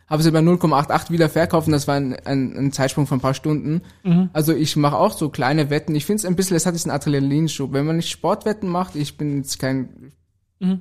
Habe 0.09 0.23
sie 0.23 0.31
bei 0.31 0.39
0,88 0.39 1.11
wieder 1.11 1.29
verkauft 1.29 1.67
und 1.67 1.73
das 1.73 1.87
war 1.87 1.95
ein, 1.95 2.15
ein, 2.25 2.57
ein 2.57 2.71
Zeitsprung 2.71 3.05
von 3.05 3.19
ein 3.19 3.21
paar 3.21 3.35
Stunden. 3.35 3.81
Mhm. 4.03 4.29
Also 4.33 4.53
ich 4.53 4.75
mache 4.75 4.97
auch 4.97 5.11
so 5.11 5.29
kleine 5.29 5.69
Wetten. 5.69 5.93
Ich 5.93 6.05
finde 6.05 6.21
es 6.21 6.25
ein 6.25 6.35
bisschen, 6.35 6.57
es 6.57 6.65
hat 6.65 6.73
diesen 6.73 6.91
Adrenalinschub. 6.91 7.73
Wenn 7.73 7.85
man 7.85 7.97
nicht 7.97 8.09
Sportwetten 8.09 8.69
macht, 8.69 8.95
ich 8.95 9.17
bin 9.17 9.37
jetzt 9.37 9.59
kein 9.59 10.11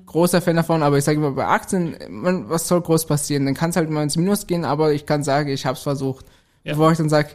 großer 0.07 0.41
Fan 0.41 0.57
davon, 0.57 0.83
aber 0.83 0.99
ich 0.99 1.05
sage 1.05 1.19
immer, 1.19 1.31
bei 1.31 1.47
Aktien, 1.47 1.95
man, 2.11 2.49
was 2.49 2.67
soll 2.67 2.81
groß 2.81 3.07
passieren? 3.07 3.45
Dann 3.45 3.55
kann 3.55 3.71
es 3.71 3.77
halt 3.77 3.91
mal 3.91 4.03
ins 4.03 4.17
Minus 4.17 4.47
gehen, 4.47 4.65
aber 4.65 4.93
ich 4.93 5.07
kann 5.07 5.23
sagen, 5.23 5.51
ich 5.51 5.67
habe 5.67 5.77
es 5.77 5.83
versucht. 5.83 6.27
Ja. 6.65 6.73
Bevor 6.73 6.91
ich 6.91 6.99
dann 6.99 7.09
sage, 7.09 7.31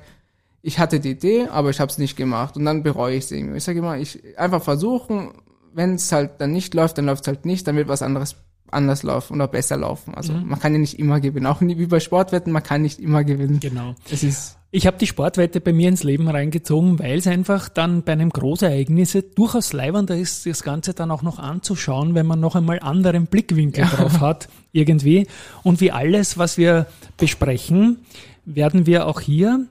ich 0.62 0.80
hatte 0.80 1.00
die 1.00 1.12
Idee, 1.12 1.48
aber 1.48 1.70
ich 1.70 1.80
habe 1.80 1.90
es 1.90 1.98
nicht 1.98 2.18
gemacht 2.18 2.58
und 2.58 2.66
dann 2.66 2.84
bereue 2.84 3.16
ich 3.16 3.26
es 3.26 3.32
irgendwie. 3.32 3.58
Ich 3.58 3.64
sage 3.64 3.80
immer, 3.80 3.98
ich 3.98 4.38
einfach 4.38 4.62
versuchen, 4.62 5.32
wenn 5.74 5.96
es 5.96 6.12
halt 6.12 6.32
dann 6.40 6.52
nicht 6.52 6.74
läuft, 6.74 6.98
dann 6.98 7.06
läuft 7.06 7.24
es 7.24 7.28
halt 7.28 7.46
nicht, 7.46 7.68
dann 7.68 7.76
wird 7.76 7.88
was 7.88 8.02
anderes 8.02 8.36
anders 8.74 9.04
laufen 9.04 9.36
oder 9.36 9.48
besser 9.48 9.78
laufen. 9.78 10.14
Also 10.16 10.34
Mhm. 10.34 10.48
man 10.50 10.60
kann 10.60 10.74
ja 10.74 10.80
nicht 10.80 11.00
immer 11.00 11.20
gewinnen. 11.20 11.46
Auch 11.46 11.62
wie 11.62 11.86
bei 11.86 12.00
Sportwetten, 12.00 12.52
man 12.52 12.64
kann 12.64 12.82
nicht 12.82 13.00
immer 13.00 13.24
gewinnen. 13.24 13.60
Genau. 13.60 13.96
Es 14.10 14.24
ist 14.24 14.58
Ich 14.76 14.88
habe 14.88 14.98
die 14.98 15.06
Sportwette 15.06 15.62
bei 15.62 15.72
mir 15.72 15.88
ins 15.88 16.04
Leben 16.04 16.28
reingezogen, 16.28 16.98
weil 16.98 17.20
es 17.20 17.28
einfach 17.28 17.70
dann 17.70 18.02
bei 18.02 18.14
einem 18.14 18.32
Großereignis 18.32 19.16
durchaus 19.36 19.72
leibender 19.72 20.18
ist, 20.18 20.48
das 20.48 20.64
Ganze 20.64 20.96
dann 20.96 21.12
auch 21.12 21.22
noch 21.22 21.38
anzuschauen, 21.38 22.16
wenn 22.16 22.26
man 22.26 22.40
noch 22.40 22.56
einmal 22.56 22.80
anderen 22.80 23.28
Blickwinkel 23.28 23.86
drauf 23.86 24.20
hat, 24.20 24.50
irgendwie. 24.72 25.28
Und 25.62 25.80
wie 25.80 25.92
alles, 25.92 26.40
was 26.40 26.58
wir 26.58 26.88
besprechen, 27.18 28.00
werden 28.46 28.88
wir 28.88 29.06
auch 29.06 29.20
hier 29.22 29.68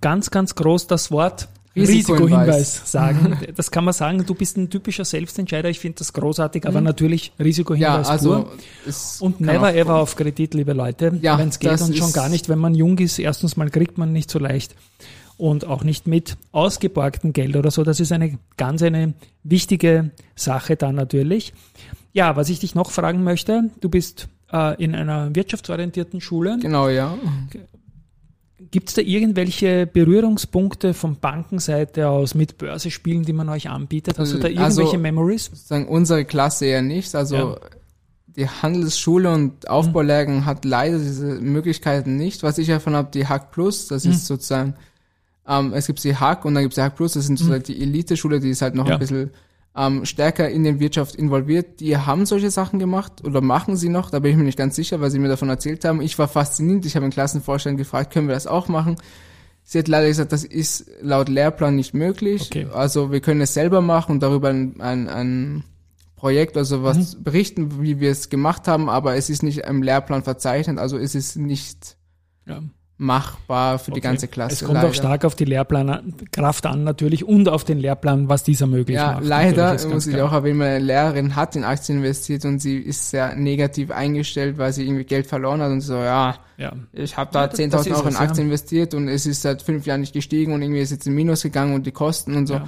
ganz, 0.00 0.30
ganz 0.30 0.54
groß 0.54 0.86
das 0.86 1.10
Wort 1.10 1.48
Risikohinweis. 1.76 2.82
Sagen. 2.90 3.38
Das 3.56 3.70
kann 3.70 3.84
man 3.84 3.94
sagen, 3.94 4.24
du 4.26 4.34
bist 4.34 4.56
ein 4.56 4.70
typischer 4.70 5.04
Selbstentscheider, 5.04 5.68
ich 5.68 5.80
finde 5.80 5.98
das 5.98 6.12
großartig, 6.12 6.66
aber 6.66 6.80
natürlich 6.80 7.32
ja, 7.38 7.44
Risikohinweis 7.44 8.08
also 8.08 8.44
pur. 8.44 8.52
Und 9.20 9.40
never 9.40 9.74
ever 9.74 9.96
auf 9.96 10.16
Kredit, 10.16 10.54
liebe 10.54 10.72
Leute, 10.72 11.18
Ja, 11.22 11.38
wenn 11.38 11.48
es 11.48 11.58
geht 11.58 11.80
und 11.80 11.96
schon 11.96 12.12
gar 12.12 12.28
nicht, 12.28 12.48
wenn 12.48 12.58
man 12.58 12.74
jung 12.74 12.98
ist. 12.98 13.18
Erstens 13.18 13.56
mal 13.56 13.70
kriegt 13.70 13.98
man 13.98 14.12
nicht 14.12 14.30
so 14.30 14.38
leicht 14.38 14.74
und 15.36 15.66
auch 15.66 15.84
nicht 15.84 16.06
mit 16.06 16.36
ausgeborgtem 16.52 17.32
Geld 17.32 17.56
oder 17.56 17.70
so. 17.70 17.84
Das 17.84 18.00
ist 18.00 18.12
eine 18.12 18.38
ganz 18.56 18.82
eine 18.82 19.14
wichtige 19.42 20.10
Sache 20.34 20.76
dann 20.76 20.94
natürlich. 20.94 21.52
Ja, 22.12 22.36
was 22.36 22.48
ich 22.48 22.60
dich 22.60 22.74
noch 22.74 22.90
fragen 22.90 23.22
möchte, 23.22 23.70
du 23.80 23.88
bist 23.88 24.28
äh, 24.52 24.82
in 24.82 24.94
einer 24.94 25.34
wirtschaftsorientierten 25.34 26.20
Schule. 26.20 26.58
Genau, 26.60 26.88
ja. 26.88 27.16
Gibt 28.70 28.88
es 28.88 28.94
da 28.94 29.02
irgendwelche 29.02 29.86
Berührungspunkte 29.86 30.94
von 30.94 31.16
Bankenseite 31.16 32.08
aus 32.08 32.34
mit 32.34 32.58
Börsespielen, 32.58 33.24
die 33.24 33.32
man 33.32 33.48
euch 33.48 33.68
anbietet? 33.68 34.18
Hast 34.18 34.32
du 34.32 34.38
da 34.38 34.48
Also- 34.48 34.80
irgendwelche 34.80 34.98
Memories? 34.98 35.46
Sozusagen 35.46 35.88
unsere 35.88 36.24
Klasse 36.24 36.66
eher 36.66 36.82
nicht. 36.82 37.14
Also 37.14 37.36
Ja. 37.36 37.56
die 38.36 38.48
Handelsschule 38.48 39.30
und 39.32 39.68
Aufbaulehrgang 39.68 40.44
hat 40.44 40.64
leider 40.64 40.98
diese 40.98 41.26
Möglichkeiten 41.40 42.16
nicht. 42.16 42.42
Was 42.42 42.58
ich 42.58 42.68
davon 42.68 42.94
habe, 42.94 43.08
die 43.12 43.26
Hack 43.26 43.50
Plus, 43.52 43.88
das 43.88 44.04
Mhm. 44.04 44.10
ist 44.12 44.26
sozusagen, 44.26 44.74
ähm, 45.48 45.72
es 45.74 45.86
gibt 45.86 46.02
die 46.04 46.16
Hack 46.16 46.44
und 46.44 46.54
dann 46.54 46.62
gibt 46.64 46.72
es 46.72 46.76
die 46.76 46.82
Hack 46.82 46.96
Plus, 46.96 47.12
das 47.14 47.26
sind 47.26 47.38
sozusagen 47.38 47.64
die 47.64 47.80
Elite-Schule, 47.82 48.40
die 48.40 48.50
ist 48.50 48.62
halt 48.62 48.74
noch 48.74 48.84
Mhm. 48.84 48.88
Ja. 48.90 48.94
ein 48.96 49.00
bisschen 49.00 49.30
ähm, 49.76 50.04
stärker 50.04 50.48
in 50.48 50.64
den 50.64 50.80
Wirtschaft 50.80 51.14
involviert. 51.14 51.80
Die 51.80 51.96
haben 51.96 52.24
solche 52.26 52.50
Sachen 52.50 52.78
gemacht 52.78 53.22
oder 53.24 53.40
machen 53.40 53.76
sie 53.76 53.88
noch, 53.90 54.10
da 54.10 54.20
bin 54.20 54.30
ich 54.32 54.36
mir 54.36 54.44
nicht 54.44 54.58
ganz 54.58 54.74
sicher, 54.76 55.00
weil 55.00 55.10
sie 55.10 55.18
mir 55.18 55.28
davon 55.28 55.48
erzählt 55.48 55.84
haben. 55.84 56.00
Ich 56.00 56.18
war 56.18 56.28
fasziniert, 56.28 56.86
ich 56.86 56.96
habe 56.96 57.06
den 57.06 57.12
Klassenvorstand 57.12 57.76
gefragt, 57.76 58.12
können 58.12 58.28
wir 58.28 58.34
das 58.34 58.46
auch 58.46 58.68
machen? 58.68 58.96
Sie 59.64 59.78
hat 59.80 59.88
leider 59.88 60.06
gesagt, 60.06 60.32
das 60.32 60.44
ist 60.44 60.86
laut 61.02 61.28
Lehrplan 61.28 61.74
nicht 61.74 61.92
möglich. 61.92 62.42
Okay. 62.46 62.68
Also 62.72 63.10
wir 63.10 63.20
können 63.20 63.40
es 63.40 63.52
selber 63.52 63.80
machen 63.80 64.12
und 64.12 64.22
darüber 64.22 64.48
ein, 64.48 64.80
ein, 64.80 65.08
ein 65.08 65.64
Projekt, 66.14 66.56
also 66.56 66.82
was 66.82 67.16
Mhm. 67.16 67.24
berichten, 67.24 67.82
wie 67.82 68.00
wir 68.00 68.10
es 68.12 68.30
gemacht 68.30 68.68
haben, 68.68 68.88
aber 68.88 69.16
es 69.16 69.28
ist 69.28 69.42
nicht 69.42 69.58
im 69.58 69.82
Lehrplan 69.82 70.22
verzeichnet, 70.22 70.78
also 70.78 70.96
es 70.96 71.14
ist 71.14 71.36
nicht 71.36 71.96
Ja. 72.46 72.62
Machbar 72.98 73.78
für 73.78 73.90
die 73.90 73.98
Okay. 73.98 74.08
ganze 74.08 74.26
Klasse. 74.28 74.54
Es 74.54 74.60
kommt 74.64 74.74
leider. 74.74 74.88
auch 74.88 74.94
stark 74.94 75.24
auf 75.26 75.34
die 75.34 75.44
Lehrplankraft 75.44 76.64
an 76.66 76.84
natürlich 76.84 77.24
und 77.26 77.48
auf 77.48 77.64
den 77.64 77.78
Lehrplan, 77.78 78.28
was 78.28 78.42
dieser 78.42 78.66
möglich 78.66 78.96
Ja, 78.96 79.12
macht. 79.14 79.24
leider 79.24 79.72
muss 79.88 80.06
ich 80.06 80.14
klar. 80.14 80.28
auch 80.28 80.32
erwähnen, 80.32 80.58
meine 80.58 80.78
Lehrerin 80.78 81.36
hat 81.36 81.56
in 81.56 81.64
Aktien 81.64 81.98
investiert 81.98 82.44
und 82.46 82.60
sie 82.60 82.78
ist 82.78 83.10
sehr 83.10 83.36
negativ 83.36 83.90
eingestellt, 83.90 84.56
weil 84.58 84.72
sie 84.72 84.84
irgendwie 84.86 85.04
Geld 85.04 85.26
verloren 85.26 85.60
hat 85.60 85.70
und 85.70 85.82
so, 85.82 85.94
ja, 85.94 86.36
Ja. 86.56 86.72
ich 86.92 87.16
habe 87.16 87.30
da 87.32 87.42
Ja, 87.42 87.46
das- 87.48 87.56
10.000 87.58 87.70
das 87.72 87.86
ist 87.86 87.92
Euro 87.98 88.08
in 88.08 88.14
es, 88.14 88.14
ja. 88.14 88.20
Aktien 88.24 88.46
investiert 88.46 88.94
und 88.94 89.08
es 89.08 89.26
ist 89.26 89.42
seit 89.42 89.60
fünf 89.62 89.84
Jahren 89.86 90.00
nicht 90.00 90.14
gestiegen 90.14 90.54
und 90.54 90.62
irgendwie 90.62 90.80
ist 90.80 90.90
jetzt 90.90 91.06
in 91.06 91.14
Minus 91.14 91.42
gegangen 91.42 91.74
und 91.74 91.86
die 91.86 91.92
Kosten 91.92 92.34
und 92.34 92.46
so. 92.46 92.60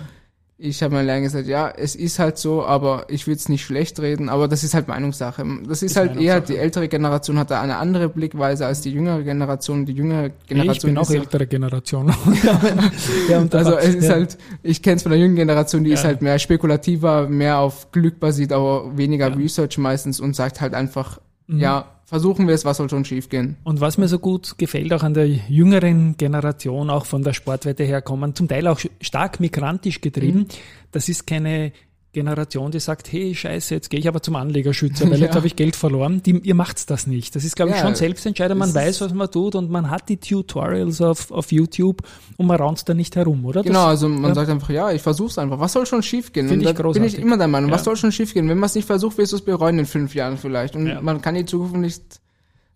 Ich 0.60 0.82
habe 0.82 0.92
meiner 0.92 1.04
Lehrerin 1.06 1.22
gesagt, 1.22 1.46
ja, 1.46 1.68
es 1.70 1.94
ist 1.94 2.18
halt 2.18 2.36
so, 2.36 2.64
aber 2.64 3.04
ich 3.08 3.28
will 3.28 3.36
es 3.36 3.48
nicht 3.48 3.62
schlecht 3.64 4.00
reden, 4.00 4.28
aber 4.28 4.48
das 4.48 4.64
ist 4.64 4.74
halt 4.74 4.88
Meinungssache. 4.88 5.44
Das 5.68 5.84
ist, 5.84 5.92
Ist 5.92 5.96
halt 5.96 6.20
eher, 6.20 6.40
die 6.40 6.56
ältere 6.56 6.88
Generation 6.88 7.38
hat 7.38 7.52
da 7.52 7.60
eine 7.62 7.76
andere 7.76 8.08
Blickweise 8.08 8.66
als 8.66 8.80
die 8.80 8.90
jüngere 8.90 9.22
Generation. 9.22 9.86
Die 9.86 9.92
jüngere 9.92 10.26
Ich 10.26 10.48
Generation 10.48 10.90
bin 10.94 10.98
auch 10.98 11.08
ist 11.08 11.14
ältere 11.14 11.46
Generation. 11.46 12.08
ja, 13.28 13.46
Also 13.52 13.76
es 13.78 13.94
ist 13.94 14.04
ja. 14.08 14.14
halt, 14.14 14.36
ich 14.64 14.82
kenne 14.82 14.96
es 14.96 15.02
von 15.04 15.12
der 15.12 15.20
jungen 15.20 15.36
Generation, 15.36 15.84
die 15.84 15.92
ist 15.92 16.02
Ja. 16.02 16.08
halt 16.08 16.22
mehr 16.22 16.38
spekulativer, 16.40 17.28
mehr 17.28 17.58
auf 17.58 17.92
Glück 17.92 18.18
basiert, 18.18 18.52
aber 18.52 18.96
weniger. 18.96 19.36
Research 19.38 19.78
meistens 19.78 20.18
und 20.18 20.34
sagt 20.34 20.60
halt 20.60 20.74
einfach, 20.74 21.20
Mhm. 21.46 21.60
ja, 21.60 21.84
versuchen 22.08 22.48
wir 22.48 22.54
es, 22.54 22.64
was 22.64 22.78
soll 22.78 22.88
schon 22.88 23.04
schiefgehen. 23.04 23.56
Und 23.64 23.82
was 23.82 23.98
mir 23.98 24.08
so 24.08 24.18
gut 24.18 24.56
gefällt, 24.56 24.94
auch 24.94 25.02
an 25.02 25.12
der 25.12 25.28
jüngeren 25.28 26.16
Generation, 26.16 26.88
auch 26.88 27.04
von 27.04 27.22
der 27.22 27.34
Sportwette 27.34 27.84
herkommen, 27.84 28.34
zum 28.34 28.48
Teil 28.48 28.66
auch 28.66 28.80
stark 29.02 29.40
migrantisch 29.40 30.00
getrieben, 30.00 30.38
Mhm. 30.38 30.46
das 30.90 31.10
ist 31.10 31.26
keine 31.26 31.72
Generation, 32.12 32.70
die 32.70 32.80
sagt, 32.80 33.12
hey, 33.12 33.34
scheiße, 33.34 33.74
jetzt 33.74 33.90
gehe 33.90 34.00
ich 34.00 34.08
aber 34.08 34.22
zum 34.22 34.34
Anlegerschützer, 34.36 35.04
weil 35.10 35.20
jetzt 35.20 35.30
Ja. 35.30 35.36
habe 35.36 35.46
ich 35.46 35.56
Geld 35.56 35.76
verloren. 35.76 36.22
Die, 36.22 36.38
ihr 36.38 36.54
macht's 36.54 36.86
das 36.86 37.06
nicht. 37.06 37.36
Das 37.36 37.44
ist, 37.44 37.54
glaube 37.54 37.70
ich, 37.72 37.76
Ja, 37.76 37.82
schon 37.82 37.94
Selbstentscheider. 37.94 38.54
Man 38.54 38.74
weiß, 38.74 39.02
was 39.02 39.12
man 39.12 39.30
tut 39.30 39.54
und 39.54 39.70
man 39.70 39.90
hat 39.90 40.08
die 40.08 40.16
Tutorials 40.16 41.00
auf, 41.02 41.30
auf 41.30 41.52
YouTube 41.52 42.02
und 42.38 42.46
man 42.46 42.56
raunt 42.56 42.88
da 42.88 42.94
nicht 42.94 43.14
herum, 43.16 43.44
oder? 43.44 43.62
Genau, 43.62 43.80
Das, 43.80 43.88
also 43.88 44.08
man 44.08 44.30
ja. 44.30 44.34
sagt 44.34 44.48
einfach, 44.48 44.70
ja, 44.70 44.90
ich 44.90 45.02
versuch's 45.02 45.36
einfach. 45.38 45.60
Was 45.60 45.74
soll 45.74 45.84
schon 45.86 46.02
schiefgehen? 46.02 46.48
Find 46.48 46.56
Und 46.58 46.60
ich 46.62 46.66
da 46.68 46.72
bin 46.72 46.82
großartig. 46.82 47.14
ich 47.14 47.20
immer 47.20 47.36
der 47.36 47.48
Meinung, 47.48 47.70
was 47.70 47.84
soll 47.84 47.96
schon 47.96 48.10
schiefgehen? 48.10 48.48
Wenn 48.48 48.58
man 48.58 48.66
es 48.68 48.74
nicht 48.74 48.86
versucht, 48.86 49.18
wirst 49.18 49.32
du 49.32 49.36
es 49.36 49.42
bereuen 49.42 49.78
in 49.78 49.86
fünf 49.86 50.14
Jahren 50.14 50.38
vielleicht. 50.38 50.76
Und 50.76 51.02
man 51.02 51.20
kann 51.20 51.34
die 51.34 51.44
Zukunft 51.44 51.76
nicht 51.76 52.02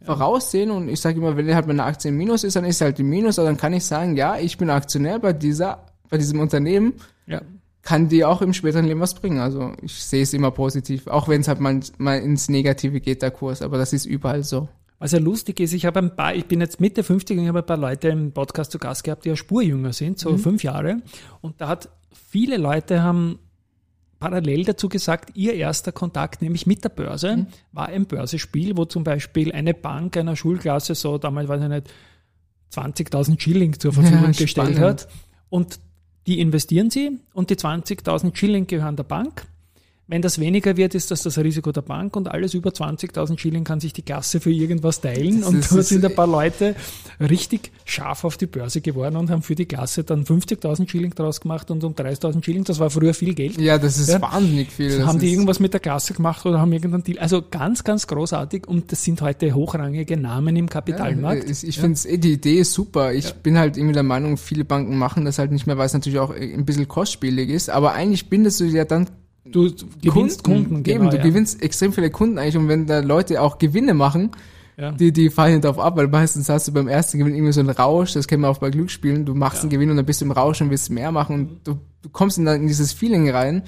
voraussehen. 0.05 0.71
Und 0.71 0.89
ich 0.89 1.01
sage 1.01 1.19
immer, 1.19 1.37
wenn 1.37 1.55
halt 1.55 1.67
meine 1.67 1.85
Aktie 1.85 2.11
im 2.11 2.17
Minus 2.17 2.45
ist, 2.45 2.57
dann 2.57 2.65
ist 2.65 2.81
halt 2.81 2.99
die 2.99 3.03
Minus. 3.03 3.39
Aber 3.39 3.49
dann 3.49 3.57
kann 3.57 3.73
ich 3.73 3.85
sagen, 3.85 4.17
ja, 4.17 4.37
ich 4.39 4.59
bin 4.59 4.69
Aktionär 4.71 5.19
bei 5.19 5.33
dieser, 5.33 5.87
bei 6.11 6.19
diesem 6.19 6.41
Unternehmen. 6.41 6.95
ja. 7.27 7.41
Kann 7.83 8.09
dir 8.09 8.29
auch 8.29 8.43
im 8.43 8.53
späteren 8.53 8.87
Leben 8.87 9.01
was 9.01 9.15
bringen. 9.15 9.39
Also 9.39 9.73
ich 9.83 9.93
sehe 9.95 10.23
es 10.23 10.33
immer 10.33 10.51
positiv, 10.53 11.09
auch 11.09 11.29
wenn 11.29 11.41
es 11.41 11.49
halt 11.49 11.61
mal, 11.61 11.81
mal 11.99 12.19
ins 12.19 12.49
Negative 12.49 13.01
geht, 13.01 13.23
der 13.23 13.33
Kurs, 13.33 13.61
aber 13.61 13.77
das 13.77 13.93
ist 13.93 14.07
überall 14.07 14.45
so. 14.45 14.69
Was 14.99 15.11
ja 15.11 15.19
lustig 15.19 15.59
ist, 15.59 15.73
ich 15.73 15.85
habe 15.85 15.99
ein 15.99 16.15
paar, 16.15 16.33
ich 16.35 16.47
bin 16.47 16.61
jetzt 16.61 16.81
Mitte 16.81 17.03
50 17.03 17.37
und 17.37 17.43
ich 17.43 17.49
habe 17.49 17.59
ein 17.59 17.67
paar 17.67 17.77
Leute 17.77 18.09
im 18.09 18.31
Podcast 18.31 18.71
zu 18.71 18.79
Gast 18.79 19.03
gehabt, 19.03 19.25
die 19.25 19.31
ja 19.31 19.37
spurjünger 19.37 19.93
sind, 19.93 20.21
so 20.21 20.39
fünf 20.39 20.63
Jahre. 20.63 20.99
Und 21.41 21.61
da 21.61 21.67
hat 21.67 21.89
viele 22.13 22.57
Leute 22.57 23.03
haben 23.03 23.41
parallel 24.21 24.65
dazu 24.65 24.89
gesagt, 24.89 25.37
ihr 25.37 25.55
erster 25.55 25.91
Kontakt, 25.91 26.41
nämlich 26.41 26.69
mit 26.69 26.85
der 26.85 26.91
Börse, 26.91 27.49
war 27.73 27.89
ein 27.89 28.07
Börsespiel, 28.07 28.77
wo 28.77 28.85
zum 28.85 29.03
Beispiel 29.03 29.51
eine 29.51 29.75
Bank 29.75 30.17
einer 30.17 30.37
Schulklasse 30.37 30.95
so 30.95 31.19
damals, 31.19 31.49
weiß 31.49 31.63
ich 31.63 31.69
nicht, 31.69 31.93
20.000 32.73 33.41
Schilling 33.41 33.81
zur 33.81 33.93
Verfügung 33.93 34.27
Ja, 34.27 34.31
gestellt 34.31 34.79
hat. 34.79 35.09
Und 35.49 35.81
die 36.27 36.41
investieren 36.41 36.91
sie 36.91 37.19
und 37.33 37.51
die 37.51 37.57
20.000 37.57 38.37
Schilling 38.37 38.67
gehören 38.67 38.97
der 38.97 39.05
Bank. 39.05 39.47
Wenn 40.09 40.21
das 40.21 40.41
weniger 40.41 40.77
wird, 40.77 40.95
ist 40.95 41.11
das 41.13 41.23
das 41.23 41.39
Risiko 41.39 41.71
der 41.73 41.81
Bank 41.83 42.17
und 42.17 42.29
alles 42.29 42.55
über 42.55 42.71
20.000 42.71 43.39
Schilling 43.39 43.65
kann 43.65 43.79
sich 43.81 43.93
die 43.93 44.03
Klasse 44.03 44.41
für 44.41 44.51
irgendwas 44.51 45.01
teilen. 45.01 45.41
Das 45.41 45.49
und 45.49 45.59
ist- 45.61 45.73
da 45.75 45.81
sind 45.83 46.05
ein 46.05 46.15
paar 46.15 46.27
Leute 46.27 46.75
richtig 47.21 47.71
scharf 47.85 48.25
auf 48.25 48.37
die 48.37 48.47
Börse 48.47 48.81
geworden 48.81 49.17
und 49.17 49.31
haben 49.31 49.43
für 49.43 49.55
die 49.55 49.65
Klasse 49.67 50.05
dann 50.05 50.25
50.000 50.27 50.91
Schilling 50.91 51.15
draus 51.15 51.41
gemacht 51.41 51.71
und 51.71 51.85
um 51.85 51.95
30.000 51.95 52.45
Schilling, 52.45 52.65
das 52.65 52.79
war 52.79 52.91
früher 52.91 53.15
viel 53.15 53.35
Geld. 53.35 53.61
Ja, 53.61 53.79
das 53.79 53.97
ist 53.99 54.09
Ja. 54.11 54.21
wahnsinnig 54.21 54.71
viel. 54.71 54.99
Das 54.99 55.07
haben 55.07 55.19
die 55.21 55.33
irgendwas 55.33 55.61
mit 55.61 55.73
der 55.73 55.81
Klasse 55.81 56.15
gemacht 56.15 56.45
oder 56.45 56.61
haben 56.61 56.73
irgendeinen 56.73 57.05
Deal? 57.05 57.19
Also 57.21 57.43
ganz, 57.49 57.85
ganz 57.85 58.07
großartig 58.07 58.67
und 58.67 58.91
das 58.93 59.05
sind 59.05 59.23
heute 59.23 59.55
hochrangige 59.55 60.17
Namen 60.17 60.57
im 60.57 60.69
Kapitalmarkt. 60.69 61.45
Ja, 61.45 61.51
ich 61.51 61.67
ich 61.67 61.79
finde 61.79 61.99
eh, 62.09 62.19
die 62.19 62.33
Idee 62.33 62.57
ist 62.59 62.73
super. 62.73 63.13
Ich 63.15 63.33
bin 63.35 63.57
halt 63.57 63.77
irgendwie 63.77 63.95
der 63.95 64.03
Meinung, 64.03 64.37
viele 64.37 64.65
Banken 64.65 64.97
machen 64.99 65.25
das 65.25 65.39
halt 65.39 65.53
nicht 65.53 65.67
mehr, 65.67 65.79
weil 65.79 65.87
es 65.87 65.93
natürlich 65.95 66.19
auch 66.19 66.31
ein 66.35 66.65
bisschen 66.65 66.89
kostspielig 66.89 67.49
ist. 67.51 67.71
Aber 67.71 67.93
eigentlich 67.93 68.29
bindest 68.29 68.61
du 68.61 68.65
ja 68.65 68.85
dann 68.85 69.09
Du 69.45 69.69
gewinnst 70.01 70.45
Kunden, 70.45 70.77
Eben, 70.77 70.83
genau, 70.85 71.11
du 71.11 71.17
ja. 71.17 71.23
gewinnst 71.23 71.63
extrem 71.63 71.93
viele 71.93 72.11
Kunden 72.11 72.39
eigentlich. 72.39 72.57
Und 72.57 72.69
wenn 72.69 72.87
da 72.87 73.01
Leute 73.01 73.41
auch 73.43 73.59
Gewinne 73.59 73.93
machen, 73.95 74.31
Ja. 74.77 74.93
die, 74.93 75.13
die 75.13 75.31
fallen 75.31 75.61
drauf 75.61 75.79
ab, 75.81 75.97
weil 75.97 76.07
meistens 76.09 76.49
hast 76.49 76.69
du 76.69 76.73
beim 76.73 76.87
ersten 76.89 77.19
Gewinn 77.19 77.35
irgendwie 77.35 77.53
so 77.53 77.61
einen 77.61 77.71
Rausch, 77.71 78.13
das 78.13 78.29
kennen 78.29 78.43
wir 78.43 78.49
auch 78.49 78.59
bei 78.59 78.71
Glücksspielen, 78.71 79.25
du 79.27 79.35
machst 79.35 79.63
einen 79.63 79.71
Gewinn 79.71 79.91
und 79.91 79.97
dann 79.97 80.07
bist 80.07 80.21
du 80.21 80.25
im 80.27 80.31
Rausch 80.31 80.61
und 80.61 80.71
willst 80.71 80.91
mehr 80.91 81.11
machen 81.13 81.35
und 81.35 81.49
du, 81.67 81.79
du 82.03 82.09
kommst 82.09 82.39
in, 82.39 82.47
in 82.47 82.67
dieses 82.69 82.93
Feeling 82.93 83.29
rein. 83.31 83.65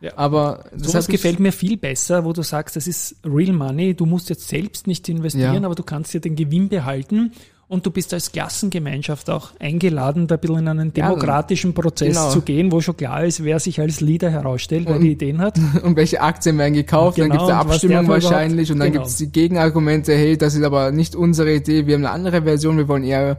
Ja. 0.00 0.12
Aber 0.16 0.64
das 0.76 0.94
hab 0.94 1.02
ich- 1.02 1.08
gefällt 1.08 1.38
mir 1.40 1.52
viel 1.52 1.76
besser, 1.76 2.24
wo 2.24 2.32
du 2.32 2.42
sagst, 2.42 2.74
das 2.76 2.86
ist 2.86 3.16
Real 3.24 3.52
Money, 3.52 3.94
du 3.94 4.06
musst 4.06 4.30
jetzt 4.30 4.48
selbst 4.48 4.86
nicht 4.86 5.08
investieren, 5.08 5.54
Ja. 5.54 5.64
aber 5.64 5.74
du 5.76 5.82
kannst 5.84 6.12
dir 6.14 6.20
den 6.20 6.34
Gewinn 6.36 6.68
behalten 6.68 7.32
und 7.72 7.86
du 7.86 7.90
bist 7.90 8.12
als 8.12 8.30
Klassengemeinschaft 8.32 9.30
auch 9.30 9.52
eingeladen, 9.58 10.26
da 10.26 10.34
ein 10.34 10.40
bisschen 10.42 10.58
in 10.58 10.68
einen 10.68 10.92
demokratischen 10.92 11.72
Prozess 11.72 12.16
genau. 12.16 12.30
zu 12.30 12.42
gehen, 12.42 12.70
wo 12.70 12.82
schon 12.82 12.98
klar 12.98 13.24
ist, 13.24 13.42
wer 13.42 13.58
sich 13.60 13.80
als 13.80 14.02
Leader 14.02 14.30
herausstellt, 14.30 14.84
wer 14.86 14.96
Und- 14.96 15.02
die 15.02 15.12
Ideen 15.12 15.38
hat. 15.40 15.58
und 15.82 15.96
welche 15.96 16.20
Aktien 16.20 16.58
werden 16.58 16.74
gekauft, 16.74 17.18
dann 17.18 17.30
Genau, 17.30 17.46
gibt's 17.46 17.50
eine 17.50 17.60
und 17.62 17.68
was 17.68 17.80
der 17.80 17.90
Abstimmung 17.96 18.08
wahrscheinlich 18.08 18.70
und 18.72 18.78
dann 18.78 18.92
genau. 18.92 19.02
gibt's 19.04 19.16
die 19.16 19.32
Gegenargumente, 19.32 20.12
hey, 20.14 20.36
das 20.36 20.54
ist 20.54 20.62
aber 20.62 20.92
nicht 20.92 21.16
unsere 21.16 21.54
Idee, 21.54 21.86
wir 21.86 21.94
haben 21.94 22.04
eine 22.04 22.10
andere 22.14 22.42
Version, 22.42 22.76
wir 22.76 22.88
wollen 22.88 23.04
eher 23.04 23.38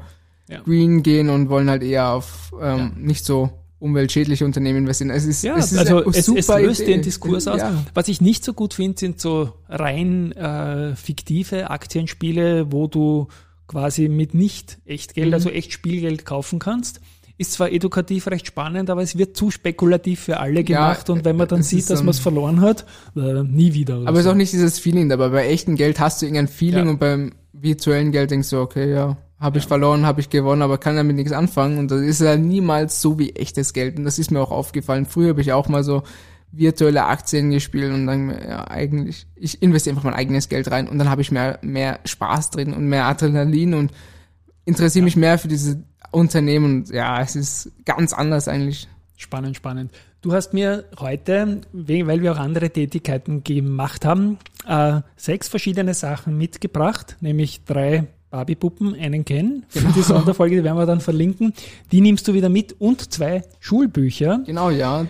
Ja. 0.49 0.61
green 0.61 1.03
gehen 1.03 1.29
und 1.29 1.49
wollen 1.49 1.69
halt 1.69 1.83
eher 1.83 2.09
auf 2.09 2.51
ähm, 2.59 2.77
Ja. 2.79 2.91
nicht 2.97 3.25
so 3.25 3.51
umweltschädliche 3.79 4.45
Unternehmen 4.45 4.79
investieren. 4.79 5.11
Es 5.11 5.25
ist, 5.25 5.43
Ja, 5.43 5.57
es 5.57 5.71
ist 5.71 5.77
also 5.77 5.97
eine 5.97 6.09
es, 6.09 6.17
es 6.17 6.25
super 6.25 6.59
löst 6.59 6.81
Idee. 6.81 6.93
den 6.93 7.01
Diskurs 7.03 7.47
aus. 7.47 7.59
Ja. 7.59 7.71
Was 7.93 8.07
ich 8.07 8.19
nicht 8.19 8.43
so 8.43 8.53
gut 8.53 8.73
finde, 8.73 8.97
sind 8.99 9.19
so 9.19 9.53
rein 9.69 10.31
äh, 10.31 10.95
fiktive 10.95 11.69
Aktienspiele, 11.69 12.71
wo 12.71 12.87
du 12.87 13.27
quasi 13.67 14.07
mit 14.09 14.33
nicht 14.33 14.77
Echtgeld, 14.85 15.27
Mhm. 15.29 15.33
also 15.33 15.49
echt 15.49 15.71
Spielgeld 15.73 16.25
kaufen 16.25 16.59
kannst. 16.59 16.99
Ist 17.37 17.53
zwar 17.53 17.71
edukativ 17.71 18.27
recht 18.27 18.45
spannend, 18.45 18.89
aber 18.91 19.01
es 19.01 19.17
wird 19.17 19.35
zu 19.35 19.49
spekulativ 19.49 20.19
für 20.19 20.39
alle 20.39 20.63
gemacht 20.63 21.09
und 21.09 21.25
wenn 21.25 21.35
man 21.35 21.47
dann 21.47 21.61
es 21.61 21.69
sieht, 21.69 21.89
dass 21.89 21.99
ähm, 22.01 22.05
man 22.05 22.11
es 22.11 22.19
verloren 22.19 22.61
hat, 22.61 22.85
äh, 23.15 23.41
nie 23.43 23.73
wieder. 23.73 23.95
Aber 24.05 24.11
es 24.19 24.23
so. 24.23 24.29
ist 24.29 24.33
auch 24.33 24.37
nicht 24.37 24.53
dieses 24.53 24.77
Feeling 24.77 25.09
dabei. 25.09 25.29
Bei 25.29 25.47
echtem 25.47 25.75
Geld 25.75 25.99
hast 25.99 26.21
du 26.21 26.27
irgendein 26.27 26.47
Feeling 26.47 26.85
Ja. 26.85 26.91
und 26.91 26.99
beim 26.99 27.31
virtuellen 27.53 28.11
Geld 28.11 28.29
denkst 28.29 28.49
du, 28.51 28.59
okay, 28.59 28.91
ja, 28.93 29.17
habe 29.39 29.57
ich 29.57 29.65
verloren, 29.65 30.05
habe 30.05 30.21
ich 30.21 30.29
gewonnen, 30.29 30.61
aber 30.61 30.77
kann 30.77 30.95
damit 30.95 31.15
nichts 31.15 31.31
anfangen. 31.31 31.77
Und 31.79 31.89
das 31.91 32.01
ist 32.01 32.21
ja 32.21 32.37
niemals 32.37 33.01
so 33.01 33.17
wie 33.19 33.31
echtes 33.31 33.73
Geld. 33.73 33.97
Und 33.97 34.05
das 34.05 34.19
ist 34.19 34.29
mir 34.31 34.39
auch 34.39 34.51
aufgefallen. 34.51 35.05
Früher 35.05 35.29
habe 35.29 35.41
ich 35.41 35.51
auch 35.53 35.67
mal 35.67 35.83
so 35.83 36.03
virtuelle 36.55 37.05
Aktien 37.05 37.49
gespielt 37.51 37.91
und 37.93 38.05
dann, 38.07 38.29
ja, 38.29 38.67
eigentlich, 38.69 39.25
ich 39.35 39.61
investiere 39.61 39.95
einfach 39.95 40.03
mein 40.05 40.13
eigenes 40.13 40.49
Geld 40.49 40.69
rein 40.71 40.87
und 40.87 40.99
dann 40.99 41.09
habe 41.09 41.21
ich 41.21 41.31
mehr, 41.31 41.59
mehr 41.61 41.99
Spaß 42.05 42.51
drin 42.51 42.73
und 42.73 42.87
mehr 42.87 43.05
Adrenalin 43.05 43.73
und 43.73 43.91
interessiere 44.65 45.03
mich 45.03 45.15
mehr 45.15 45.37
für 45.39 45.47
diese 45.47 45.83
Unternehmen. 46.11 46.65
Und 46.65 46.89
ja, 46.89 47.19
es 47.21 47.35
ist 47.35 47.71
ganz 47.85 48.13
anders 48.13 48.47
eigentlich. 48.47 48.87
Spannend, 49.17 49.57
spannend. 49.57 49.91
Du 50.21 50.31
hast 50.33 50.53
mir 50.53 50.85
heute, 50.99 51.61
we- 51.73 52.07
weil 52.07 52.21
wir 52.21 52.31
auch 52.33 52.37
andere 52.39 52.69
Tätigkeiten 52.69 53.43
gemacht 53.43 54.05
haben, 54.05 54.37
äh, 54.67 55.01
sechs 55.17 55.47
verschiedene 55.49 55.93
Sachen 55.93 56.37
mitgebracht, 56.37 57.17
nämlich 57.19 57.63
drei 57.65 58.05
Barbie-Puppen, 58.29 58.95
einen 58.95 59.25
Ken 59.25 59.63
für 59.69 59.79
die 59.95 60.01
Sonderfolge, 60.01 60.55
die 60.57 60.63
werden 60.63 60.77
wir 60.77 60.85
dann 60.85 61.01
verlinken. 61.01 61.53
Die 61.91 61.99
nimmst 62.01 62.27
du 62.27 62.33
wieder 62.33 62.49
mit 62.49 62.73
und 62.79 63.11
zwei 63.11 63.43
Schulbücher. 63.59 64.41
Genau, 64.45 64.69
ja. 64.69 65.05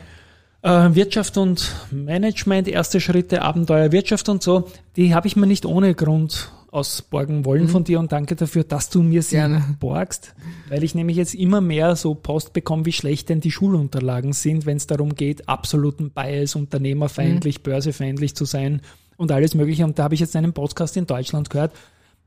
Äh, 0.63 0.95
Wirtschaft 0.95 1.37
und 1.37 1.73
Management, 1.91 2.67
erste 2.69 3.01
Schritte, 3.01 3.41
Abenteuer, 3.41 3.91
Wirtschaft 3.91 4.29
und 4.29 4.41
so, 4.41 4.69
die 4.95 5.13
habe 5.13 5.27
ich 5.27 5.35
mir 5.35 5.45
nicht 5.45 5.65
ohne 5.65 5.93
Grund 5.93 6.51
ausborgen 6.71 7.45
wollen 7.45 7.67
von 7.67 7.83
dir 7.83 7.99
und 7.99 8.11
danke 8.11 8.35
dafür, 8.35 8.63
dass 8.63 8.89
du 8.89 9.03
mir 9.03 9.21
sie 9.21 9.35
Mhm. 9.35 9.39
Gerne. 9.41 9.63
borgst, 9.79 10.33
weil 10.69 10.83
ich 10.83 10.95
nämlich 10.95 11.17
jetzt 11.17 11.35
immer 11.35 11.61
mehr 11.61 11.95
so 11.95 12.15
Post 12.15 12.53
bekomme, 12.53 12.85
wie 12.85 12.91
schlecht 12.93 13.29
denn 13.29 13.41
die 13.41 13.51
Schulunterlagen 13.51 14.33
sind, 14.33 14.65
wenn 14.65 14.77
es 14.77 14.87
darum 14.87 15.13
geht, 15.13 15.47
absoluten 15.47 16.09
Bias, 16.09 16.55
unternehmerfeindlich, 16.55 17.59
Mhm. 17.59 17.63
börsefeindlich 17.63 18.33
zu 18.35 18.45
sein 18.45 18.81
und 19.17 19.31
alles 19.31 19.53
mögliche. 19.53 19.83
Und 19.83 19.99
da 19.99 20.03
habe 20.05 20.15
ich 20.15 20.19
jetzt 20.21 20.35
einen 20.35 20.53
Podcast 20.53 20.97
in 20.97 21.05
Deutschland 21.05 21.49
gehört, 21.51 21.73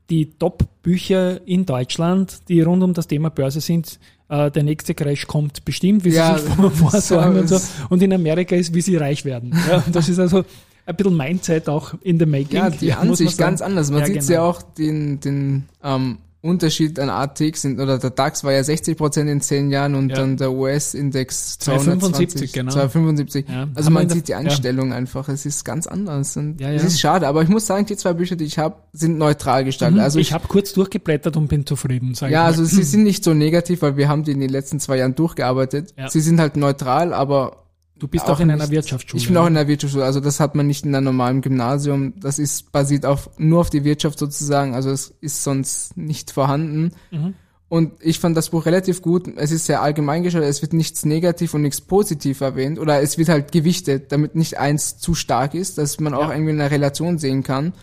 die 0.09 0.27
Top-Bücher 0.37 1.45
in 1.47 1.65
Deutschland, 1.65 2.39
die 2.49 2.61
rund 2.61 2.83
um 2.83 2.93
das 2.93 3.07
Thema 3.07 3.29
Börse 3.29 3.61
sind, 3.61 3.99
äh, 4.29 4.49
der 4.51 4.63
nächste 4.63 4.93
Crash 4.93 5.27
kommt 5.27 5.63
bestimmt, 5.65 6.03
wie 6.03 6.09
Ja, 6.09 6.37
sie 6.37 6.45
sich 6.45 6.53
vor- 6.55 6.71
vorsagen 6.71 7.33
so 7.47 7.55
und 7.55 7.61
so. 7.61 7.67
Und 7.89 8.01
in 8.03 8.13
Amerika 8.13 8.55
ist, 8.55 8.73
wie 8.73 8.81
sie 8.81 8.95
reich 8.97 9.25
werden. 9.25 9.53
Ja, 9.69 9.83
das 9.91 10.09
ist 10.09 10.19
also 10.19 10.43
ein 10.85 10.95
bisschen 10.95 11.17
Mindset 11.17 11.67
auch 11.69 11.93
in 12.01 12.19
the 12.19 12.25
making. 12.25 12.57
Ja, 12.57 12.69
die 12.69 12.93
Ansicht 12.93 13.37
ganz 13.37 13.61
anders. 13.61 13.91
Man 13.91 13.99
Ja, 14.01 14.05
sieht 14.05 14.19
genau. 14.21 14.31
ja 14.31 14.41
auch 14.43 14.61
den, 14.61 15.19
den 15.19 15.65
ähm, 15.83 16.17
Unterschied 16.47 16.99
an 16.99 17.09
ATX 17.09 17.61
sind, 17.61 17.79
oder 17.79 17.97
der 17.99 18.09
DAX 18.09 18.43
war 18.43 18.51
ja 18.53 18.63
60 18.63 18.97
Prozent 18.97 19.29
in 19.29 19.41
zehn 19.41 19.69
Jahren 19.69 19.95
und 19.95 20.09
Ja. 20.09 20.15
dann 20.15 20.37
der 20.37 20.51
US-Index 20.51 21.59
275, 21.59 22.49
275, 22.49 22.53
genau. 22.53 22.71
275. 22.71 23.45
Ja. 23.47 23.67
Also 23.75 23.85
Haben 23.87 23.93
wir 23.93 23.99
man 24.01 24.09
sieht 24.09 24.27
die 24.27 24.35
Einstellung 24.35 24.93
einfach, 24.93 25.29
es 25.29 25.45
ist 25.45 25.63
ganz 25.65 25.87
anders. 25.87 26.35
Und 26.37 26.59
Ja, 26.59 26.71
Es 26.71 26.81
ja. 26.81 26.87
ist 26.87 26.99
schade, 26.99 27.27
aber 27.27 27.41
ich 27.43 27.49
muss 27.49 27.65
sagen, 27.67 27.85
die 27.85 27.95
zwei 27.97 28.13
Bücher, 28.13 28.35
die 28.35 28.45
ich 28.45 28.57
habe, 28.57 28.75
sind 28.93 29.17
neutral 29.17 29.63
gestaltet. 29.65 29.99
Also 29.99 30.17
Mhm. 30.17 30.21
ich 30.21 30.27
ich, 30.29 30.33
habe 30.33 30.47
kurz 30.47 30.73
durchgeblättert 30.73 31.37
und 31.37 31.47
bin 31.47 31.65
zufrieden, 31.65 32.13
sag 32.15 32.31
ja, 32.31 32.43
also 32.45 32.63
sie 32.65 32.83
sind 32.83 33.03
nicht 33.03 33.23
so 33.23 33.33
negativ, 33.33 33.81
weil 33.81 33.97
wir 33.97 34.07
haben 34.09 34.23
die 34.23 34.31
in 34.31 34.39
den 34.39 34.49
letzten 34.49 34.79
zwei 34.79 34.97
Jahren 34.97 35.15
durchgearbeitet. 35.15 35.93
Ja. 35.97 36.09
Sie 36.09 36.19
sind 36.21 36.39
halt 36.39 36.57
neutral, 36.57 37.13
aber 37.13 37.63
Du 37.99 38.07
bist 38.07 38.25
auch 38.25 38.31
auch 38.35 38.39
in 38.39 38.51
einer 38.51 38.63
nicht- 38.63 38.71
Wirtschaftsschule. 38.71 39.21
ich 39.21 39.27
bin 39.27 39.37
auch 39.37 39.47
in 39.47 39.53
der 39.55 39.67
Wirtschaftsschule, 39.67 40.05
also 40.05 40.19
das 40.19 40.39
hat 40.39 40.55
man 40.55 40.67
nicht 40.67 40.85
in 40.85 40.93
einem 40.95 41.05
normalen 41.05 41.41
Gymnasium. 41.41 42.13
Das 42.19 42.39
ist 42.39 42.71
basiert 42.71 43.05
auf 43.05 43.29
nur 43.37 43.61
auf 43.61 43.69
die 43.69 43.83
Wirtschaft 43.83 44.19
sozusagen, 44.19 44.75
also 44.75 44.89
es 44.91 45.13
ist 45.21 45.43
sonst 45.43 45.97
nicht 45.97 46.31
vorhanden. 46.31 46.91
Mhm. 47.11 47.33
Und 47.69 47.93
ich 47.99 48.19
fand 48.19 48.37
das 48.37 48.49
Buch 48.51 48.65
relativ 48.65 49.01
gut. 49.01 49.27
Es 49.35 49.51
ist 49.51 49.65
sehr 49.65 49.81
allgemein 49.81 50.23
gestaltet, 50.23 50.49
es 50.49 50.61
wird 50.61 50.71
nichts 50.71 51.03
negativ 51.03 51.53
und 51.53 51.63
nichts 51.63 51.81
positiv 51.81 52.39
erwähnt 52.41 52.79
oder 52.79 53.01
es 53.01 53.17
wird 53.17 53.27
halt 53.27 53.51
gewichtet, 53.51 54.11
damit 54.13 54.35
nicht 54.35 54.57
eins 54.57 54.99
zu 54.99 55.15
stark 55.15 55.53
ist, 55.53 55.77
dass 55.77 55.99
man 55.99 56.13
auch 56.13 56.29
Ja. 56.29 56.33
irgendwie 56.33 56.51
eine 56.53 56.71
Relation 56.71 57.17
sehen 57.17 57.43
kann. 57.43 57.73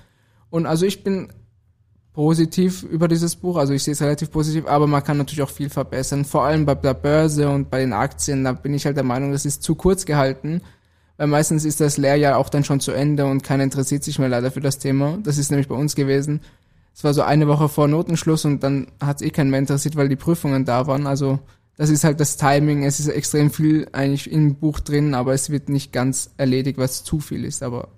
Und 0.49 0.65
also 0.67 0.87
ich 0.87 1.05
bin 1.05 1.29
positiv 2.15 2.85
über 2.85 3.09
dieses 3.09 3.35
Buch, 3.37 3.57
also 3.57 3.73
ich 3.73 3.83
sehe 3.83 3.93
es 3.93 4.01
relativ 4.01 4.31
positiv, 4.31 4.67
aber 4.67 4.87
man 4.87 5.03
kann 5.03 5.19
natürlich 5.19 5.43
auch 5.43 5.51
viel 5.51 5.69
verbessern. 5.69 6.25
Vor 6.25 6.45
allem 6.45 6.65
bei 6.65 6.77
der 6.77 6.95
Börse 6.95 7.49
und 7.51 7.71
bei 7.71 7.81
den 7.81 7.93
Aktien, 7.93 8.45
da 8.45 8.53
bin 8.53 8.73
ich 8.73 8.87
halt 8.87 8.97
der 8.97 9.05
Meinung, 9.05 9.33
das 9.33 9.45
ist 9.45 9.65
zu 9.65 9.75
kurz 9.75 10.07
gehalten, 10.07 10.63
weil 11.17 11.27
meistens 11.27 11.65
ist 11.65 11.81
das 11.81 11.97
Lehrjahr 11.97 12.39
auch 12.39 12.49
dann 12.49 12.65
schon 12.65 12.81
zu 12.81 12.93
Ende 12.93 13.27
und 13.27 13.43
keiner 13.43 13.65
interessiert 13.65 14.05
sich 14.05 14.19
mehr 14.21 14.29
leider 14.29 14.53
für 14.53 14.61
das 14.61 14.79
Thema. 14.79 15.19
Das 15.23 15.39
ist 15.39 15.51
nämlich 15.51 15.69
bei 15.69 15.75
uns 15.75 15.97
gewesen. 15.97 16.41
Es 16.95 17.03
war 17.03 17.13
so 17.13 17.23
eine 17.23 17.49
Woche 17.49 17.69
vor 17.69 17.89
Notenschluss 17.89 18.45
und 18.45 18.63
dann 18.63 18.87
hat 19.01 19.17
es 19.17 19.23
eh 19.27 19.31
keinen 19.31 19.51
mehr 19.51 19.59
interessiert, 19.59 19.97
weil 19.97 20.09
die 20.09 20.17
Prüfungen 20.17 20.65
da 20.65 20.87
waren. 20.87 21.09
Also 21.09 21.41
das 21.77 21.91
ist 21.91 22.05
halt 22.05 22.21
das 22.21 22.37
Timing. 22.37 22.85
Es 22.85 23.01
ist 23.01 23.09
extrem 23.09 23.51
viel 23.51 23.89
eigentlich 23.93 24.31
im 24.31 24.55
Buch 24.55 24.81
drin, 24.81 25.15
aber 25.15 25.35
es 25.35 25.51
wird 25.51 25.69
nicht 25.69 25.93
ganz 25.93 26.31
erledigt, 26.37 26.79
was 26.79 27.03
zu 27.03 27.19
viel 27.19 27.45
ist. 27.45 27.63
Aber 27.63 27.89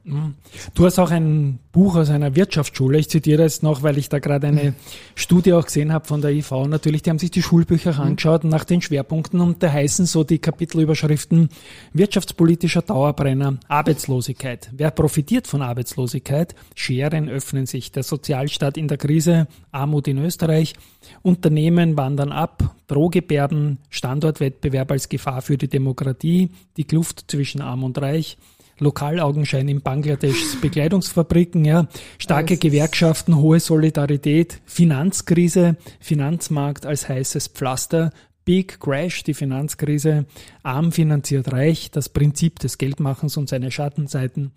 Du 0.75 0.87
hast 0.87 0.99
auch 0.99 1.11
ein 1.11 1.59
Buch 1.73 1.97
aus 1.97 2.09
einer 2.09 2.35
Wirtschaftsschule. 2.35 2.99
Ich 2.99 3.11
zitiere 3.11 3.43
jetzt 3.43 3.63
noch, 3.63 3.83
weil 3.83 3.99
ich 3.99 4.09
da 4.09 4.19
gerade 4.19 4.47
eine 4.47 4.75
Studie 5.15 5.53
auch 5.53 5.67
gesehen 5.67 5.93
habe 5.93 6.07
von 6.07 6.23
der 6.23 6.31
IV. 6.31 6.51
Natürlich, 6.69 7.03
die 7.03 7.11
haben 7.11 7.19
sich 7.19 7.31
die 7.31 7.43
Schulbücher 7.43 7.99
angeschaut 7.99 8.45
nach 8.45 8.65
den 8.65 8.81
Schwerpunkten 8.81 9.41
und 9.41 9.63
da 9.63 9.71
heißen 9.71 10.07
so 10.07 10.25
die 10.25 10.39
Kapitelüberschriften 10.39 11.51
wirtschaftspolitischer 11.93 12.83
Dauerbrenner, 12.83 13.59
Arbeitslosigkeit. 13.69 14.71
Wer 14.73 14.91
profitiert 14.91 15.47
von 15.47 15.61
Arbeitslosigkeit? 15.61 16.55
Scheren 16.75 17.29
öffnen 17.29 17.67
sich. 17.67 17.93
Der 17.93 18.05
Sozialstaat 18.05 18.79
in 18.79 18.89
der 18.89 18.97
Krise, 18.97 19.49
Armut 19.71 20.09
in 20.09 20.19
Österreich, 20.19 20.75
Unternehmen 21.23 21.97
wandern 21.97 22.33
ab, 22.33 22.75
Drohgebärden, 22.87 23.66
Standortwettbewerb 23.91 24.91
als 24.91 25.09
Gefahr 25.09 25.43
für 25.43 25.57
die 25.57 25.69
Demokratie, 25.69 26.51
die 26.77 26.85
Kluft 26.85 27.25
zwischen 27.29 27.61
Arm 27.61 27.85
und 27.85 27.99
Reich, 27.99 28.37
Lokalaugenschein 28.79 29.69
in 29.69 29.81
Bangladeschs 29.81 30.61
Bekleidungsfabriken, 30.61 31.65
ja, 31.65 31.89
starke 32.19 32.55
Alles 32.55 32.61
Gewerkschaften, 32.61 33.37
hohe 33.37 33.61
Solidarität, 33.61 34.61
Finanzkrise, 34.67 35.77
Finanzmarkt 35.99 36.85
als 36.85 37.09
heißes 37.09 37.49
Pflaster, 37.49 38.11
Big 38.47 38.81
Crash, 38.81 39.25
die 39.25 39.35
Finanzkrise, 39.35 40.25
arm 40.63 40.93
finanziert 40.93 41.53
reich, 41.53 41.91
das 41.91 42.09
Prinzip 42.09 42.61
des 42.61 42.79
Geldmachens 42.79 43.37
und 43.37 43.49
seine 43.49 43.71
Schattenseiten 43.73 44.53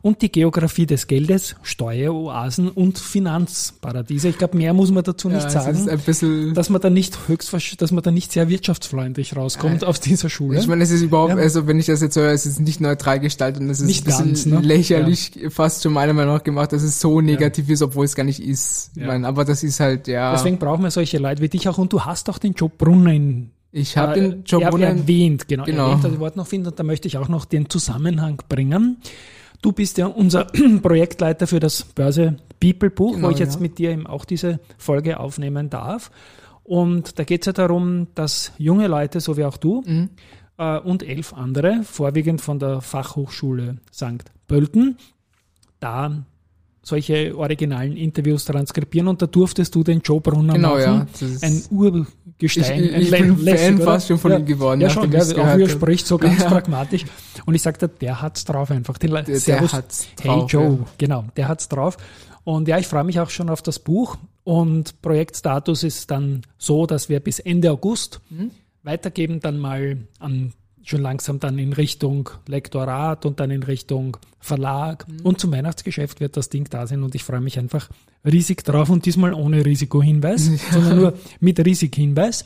und 0.00 0.22
die 0.22 0.32
Geografie 0.32 0.86
des 0.86 1.06
Geldes, 1.06 1.54
Steueroasen 1.62 2.68
und 2.68 2.98
Finanzparadiese. 2.98 4.28
Ich 4.28 4.38
glaube, 4.38 4.56
mehr 4.56 4.74
muss 4.74 4.90
man 4.90 5.04
dazu 5.04 5.28
ja, 5.28 5.36
nicht 5.36 5.46
es 5.46 5.52
sagen 5.52 6.52
dass 6.54 6.70
man 6.70 6.80
da 6.80 6.90
nicht 6.90 7.28
höchst, 7.28 7.52
dass 7.80 7.92
man 7.92 8.02
da 8.02 8.10
nicht 8.10 8.32
sehr 8.32 8.48
wirtschaftsfreundlich 8.48 9.36
rauskommt 9.36 9.84
aus 9.84 10.00
dieser 10.00 10.28
Schule. 10.28 10.58
Ich 10.58 10.66
meine, 10.66 10.82
es 10.84 10.90
ist 10.90 11.02
überhaupt, 11.02 11.30
Ja. 11.30 11.36
also 11.36 11.66
wenn 11.66 11.78
ich 11.78 11.86
das 11.86 12.00
jetzt 12.00 12.16
höre, 12.16 12.30
es 12.32 12.46
ist 12.46 12.60
nicht 12.60 12.80
neutral 12.80 13.20
gestaltet 13.20 13.62
und 13.62 13.70
es 13.70 13.80
ist 13.80 13.86
Nicht 13.86 14.02
ein 14.02 14.04
bisschen 14.06 14.26
ganz, 14.26 14.46
ne? 14.46 14.60
lächerlich 14.60 15.32
fast 15.50 15.82
schon 15.82 15.92
meiner 15.92 16.12
Meinung 16.12 16.34
nach 16.34 16.44
gemacht, 16.44 16.72
dass 16.72 16.82
es 16.82 17.00
so 17.00 17.20
negativ 17.20 17.68
ist, 17.70 17.82
obwohl 17.82 18.04
es 18.04 18.14
gar 18.14 18.24
nicht 18.24 18.40
ist. 18.40 18.90
Ich 18.94 19.02
Ja. 19.02 19.08
meine, 19.08 19.26
aber 19.26 19.44
das 19.44 19.62
ist 19.62 19.78
halt, 19.80 20.08
ja. 20.08 20.32
Deswegen 20.32 20.58
brauchen 20.58 20.82
wir 20.82 20.90
solche 20.90 21.18
Leute 21.18 21.42
wie 21.42 21.48
dich 21.48 21.68
auch 21.68 21.78
und 21.78 21.92
du 21.92 22.02
hast 22.04 22.28
auch 22.28 22.38
den 22.38 22.52
Job 22.54 22.76
Brunner 22.78 23.12
in 23.12 23.31
ich 23.72 23.96
habe 23.96 24.12
äh, 24.12 24.20
den 24.30 24.44
Job 24.44 24.62
er- 24.62 24.78
erwähnt, 24.80 25.48
genau, 25.48 25.64
Genau. 25.64 25.88
erwähnt, 25.90 26.04
das 26.04 26.18
Wort 26.20 26.36
noch 26.36 26.46
finden 26.46 26.68
und 26.68 26.78
da 26.78 26.82
möchte 26.82 27.08
ich 27.08 27.16
auch 27.18 27.28
noch 27.28 27.44
den 27.44 27.68
Zusammenhang 27.70 28.40
bringen. 28.48 28.98
Du 29.62 29.72
bist 29.72 29.96
ja 29.98 30.06
unser 30.06 30.44
Projektleiter 30.82 31.46
für 31.46 31.60
das 31.60 31.82
Börse 31.84 32.36
People 32.60 32.90
Buch, 32.90 33.14
Genau, 33.14 33.28
wo 33.28 33.30
ich 33.32 33.38
jetzt 33.38 33.54
ja. 33.56 33.60
mit 33.60 33.78
dir 33.78 33.90
eben 33.90 34.06
auch 34.06 34.24
diese 34.24 34.60
Folge 34.78 35.18
aufnehmen 35.20 35.70
darf. 35.70 36.10
Und 36.64 37.18
da 37.18 37.24
geht 37.24 37.42
es 37.42 37.46
ja 37.46 37.52
darum, 37.52 38.08
dass 38.14 38.52
junge 38.58 38.86
Leute, 38.86 39.20
so 39.20 39.36
wie 39.36 39.44
auch 39.44 39.56
du, 39.56 39.82
Mhm. 39.86 40.10
äh, 40.58 40.78
und 40.78 41.02
elf 41.02 41.32
andere, 41.32 41.82
vorwiegend 41.84 42.40
von 42.40 42.58
der 42.58 42.80
Fachhochschule 42.80 43.78
St. 43.92 44.24
Pölten, 44.46 44.96
da 45.80 46.24
solche 46.82 47.36
originalen 47.36 47.96
Interviews 47.96 48.44
transkribieren 48.44 49.06
und 49.08 49.22
da 49.22 49.26
durftest 49.26 49.74
du 49.74 49.84
den 49.84 50.00
Joe 50.00 50.20
Brunner 50.20 50.54
Genau, 50.54 50.70
machen. 50.74 51.06
ja, 51.20 51.26
ein 51.42 51.62
Urgestein, 51.70 52.84
Ich- 52.84 52.90
ich- 52.90 52.94
ein 52.94 53.02
ich 53.02 53.10
bin 53.10 53.38
lässig, 53.44 53.66
Fan 53.66 53.74
oder? 53.76 53.84
fast 53.84 54.08
schon 54.08 54.18
von 54.18 54.32
ihm 54.32 54.44
geworden, 54.46 54.80
Ja, 54.80 54.90
schon, 54.90 55.10
ja, 55.12 55.20
auch 55.20 55.56
wie 55.58 55.62
er 55.62 55.68
spricht, 55.68 56.06
so 56.06 56.18
ganz 56.18 56.40
Ja. 56.42 56.48
pragmatisch. 56.48 57.04
Und 57.46 57.54
ich 57.54 57.62
sagte, 57.62 57.88
der 57.88 58.20
hat's 58.20 58.44
drauf 58.44 58.70
einfach. 58.70 58.98
Den, 58.98 59.12
der 59.12 59.24
Servus, 59.40 59.72
hat's 59.72 60.06
Hey 60.20 60.28
drauf, 60.30 60.50
Joe, 60.52 60.64
ja. 60.80 60.86
genau, 60.98 61.24
der 61.36 61.48
hat's 61.48 61.68
drauf. 61.68 61.96
Und 62.44 62.66
ja, 62.66 62.78
ich 62.78 62.86
freue 62.88 63.04
mich 63.04 63.20
auch 63.20 63.30
schon 63.30 63.48
auf 63.48 63.62
das 63.62 63.78
Buch. 63.78 64.16
Und 64.44 65.00
Projektstatus 65.02 65.84
ist 65.84 66.10
dann 66.10 66.42
so, 66.58 66.86
dass 66.86 67.08
wir 67.08 67.20
bis 67.20 67.38
Ende 67.38 67.70
August 67.70 68.20
Mhm. 68.30 68.50
weitergeben, 68.82 69.38
dann 69.38 69.58
mal 69.58 69.98
an 70.18 70.52
schon 70.84 71.00
langsam 71.02 71.38
dann 71.40 71.58
in 71.58 71.72
Richtung 71.72 72.30
Lektorat 72.46 73.24
und 73.26 73.40
dann 73.40 73.50
in 73.50 73.62
Richtung 73.62 74.16
Verlag. 74.40 75.06
Mhm. 75.08 75.20
Und 75.22 75.40
zum 75.40 75.52
Weihnachtsgeschäft 75.52 76.20
wird 76.20 76.36
das 76.36 76.48
Ding 76.48 76.68
da 76.70 76.86
sein 76.86 77.02
und 77.02 77.14
ich 77.14 77.22
freue 77.24 77.40
mich 77.40 77.58
einfach 77.58 77.88
riesig 78.24 78.64
drauf 78.64 78.90
und 78.90 79.06
diesmal 79.06 79.32
ohne 79.34 79.64
Risikohinweis, 79.64 80.50
sondern 80.72 80.96
nur 80.96 81.14
mit 81.40 81.64
Risikohinweis. 81.64 82.44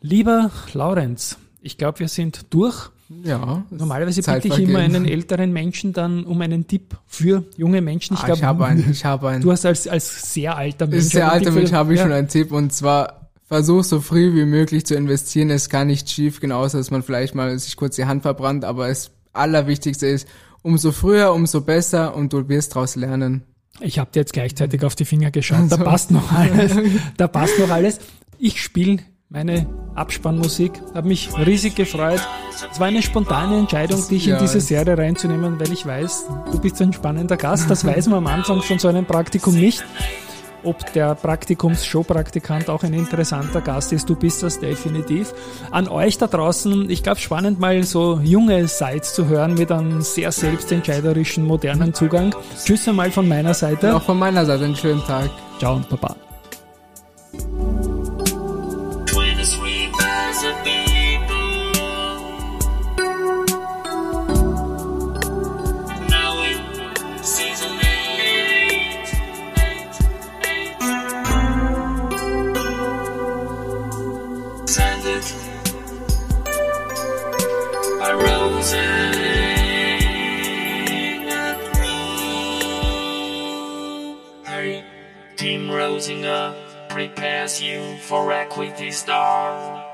Lieber 0.00 0.50
Laurenz, 0.72 1.38
Ich 1.60 1.78
glaube, 1.78 2.00
wir 2.00 2.08
sind 2.08 2.46
durch. 2.50 2.90
Ja. 3.24 3.62
Normalerweise 3.70 4.22
bitte 4.22 4.48
ich 4.48 4.58
immer 4.58 4.78
einen 4.80 5.04
älteren 5.04 5.52
Menschen 5.52 5.92
dann 5.92 6.24
um 6.24 6.40
einen 6.40 6.66
Tipp 6.66 6.96
für 7.06 7.44
junge 7.56 7.80
Menschen. 7.82 8.14
Ich 8.14 8.20
Ah, 8.22 8.26
glaube, 8.26 8.38
ich 8.38 8.44
habe 8.44 8.66
einen, 8.66 8.90
ich 8.90 9.04
habe 9.04 9.28
einen. 9.28 9.42
du 9.42 9.52
hast 9.52 9.66
als, 9.66 9.86
als 9.86 10.32
sehr 10.32 10.56
alter 10.56 10.86
Mensch. 10.86 11.04
Sehr 11.04 11.30
alter 11.30 11.50
Mensch, 11.52 11.72
habe 11.72 11.92
ich 11.92 11.98
ja. 11.98 12.04
schon 12.06 12.12
einen 12.12 12.28
Tipp 12.28 12.50
und 12.52 12.72
zwar 12.72 13.21
versuch 13.52 13.84
so 13.84 14.00
früh 14.00 14.34
wie 14.34 14.46
möglich 14.46 14.86
zu 14.86 14.94
investieren. 14.94 15.50
Es 15.50 15.68
kann 15.68 15.88
nicht 15.88 16.08
schief 16.08 16.40
gehen, 16.40 16.52
außer 16.52 16.78
dass 16.78 16.90
man 16.90 17.02
vielleicht 17.02 17.34
mal 17.34 17.58
sich 17.58 17.76
kurz 17.76 17.96
die 17.96 18.06
Hand 18.06 18.22
verbrannt, 18.22 18.64
aber 18.64 18.88
das 18.88 19.10
Allerwichtigste 19.34 20.06
ist, 20.06 20.26
umso 20.62 20.90
früher, 20.90 21.34
umso 21.34 21.60
besser 21.60 22.14
und 22.16 22.32
du 22.32 22.48
wirst 22.48 22.74
daraus 22.74 22.96
lernen. 22.96 23.42
Ich 23.80 23.98
habe 23.98 24.10
dir 24.10 24.20
jetzt 24.20 24.32
gleichzeitig 24.32 24.82
auf 24.84 24.94
die 24.94 25.04
Finger 25.04 25.30
geschaut. 25.30 25.66
Da 25.70 25.76
Also. 25.76 25.84
passt 25.84 26.10
noch 26.10 26.32
alles. 26.34 26.72
Da 27.18 27.28
passt 27.28 27.58
noch 27.58 27.68
alles. 27.68 27.98
Ich 28.38 28.62
spiele 28.62 29.00
meine 29.28 29.66
Abspannmusik. 29.96 30.72
Habe 30.94 31.08
mich 31.08 31.28
riesig 31.36 31.74
gefreut. 31.74 32.20
Es 32.72 32.80
war 32.80 32.86
eine 32.86 33.02
spontane 33.02 33.58
Entscheidung, 33.58 34.02
dich 34.08 34.28
in 34.28 34.38
diese 34.38 34.62
Serie 34.62 34.96
reinzunehmen, 34.96 35.60
weil 35.60 35.70
ich 35.72 35.84
weiß, 35.84 36.24
du 36.52 36.58
bist 36.58 36.80
ein 36.80 36.94
spannender 36.94 37.36
Gast. 37.36 37.68
Das 37.70 37.84
weiß 37.84 38.06
man 38.06 38.18
am 38.18 38.26
Anfang 38.28 38.62
von 38.62 38.78
so 38.78 38.88
einem 38.88 39.04
Praktikum 39.04 39.54
nicht. 39.54 39.84
Ob 40.64 40.92
der 40.92 41.14
Praktikums-Showpraktikant 41.14 42.68
auch 42.68 42.82
ein 42.82 42.94
interessanter 42.94 43.60
Gast 43.60 43.92
ist, 43.92 44.08
du 44.08 44.16
bist 44.16 44.42
das 44.42 44.60
definitiv. 44.60 45.34
An 45.70 45.88
euch 45.88 46.18
da 46.18 46.26
draußen, 46.26 46.88
ich 46.90 47.02
glaube 47.02 47.20
spannend 47.20 47.58
mal 47.58 47.82
so 47.82 48.20
junge 48.22 48.68
Sites 48.68 49.14
zu 49.14 49.26
hören 49.26 49.54
mit 49.54 49.72
einem 49.72 50.02
sehr 50.02 50.32
selbstentscheiderischen, 50.32 51.44
modernen 51.44 51.94
Zugang. 51.94 52.34
Tschüss 52.64 52.86
einmal 52.88 53.10
von 53.10 53.26
meiner 53.28 53.54
Seite. 53.54 53.96
Auch 53.96 54.02
von 54.02 54.18
meiner 54.18 54.44
Seite 54.44 54.64
einen 54.64 54.76
schönen 54.76 55.02
Tag. 55.04 55.30
Ciao 55.58 55.76
und 55.76 55.88
Baba. 55.88 56.16
You 87.60 87.96
for 87.98 88.32
Equity 88.32 88.90
Star. 88.92 89.91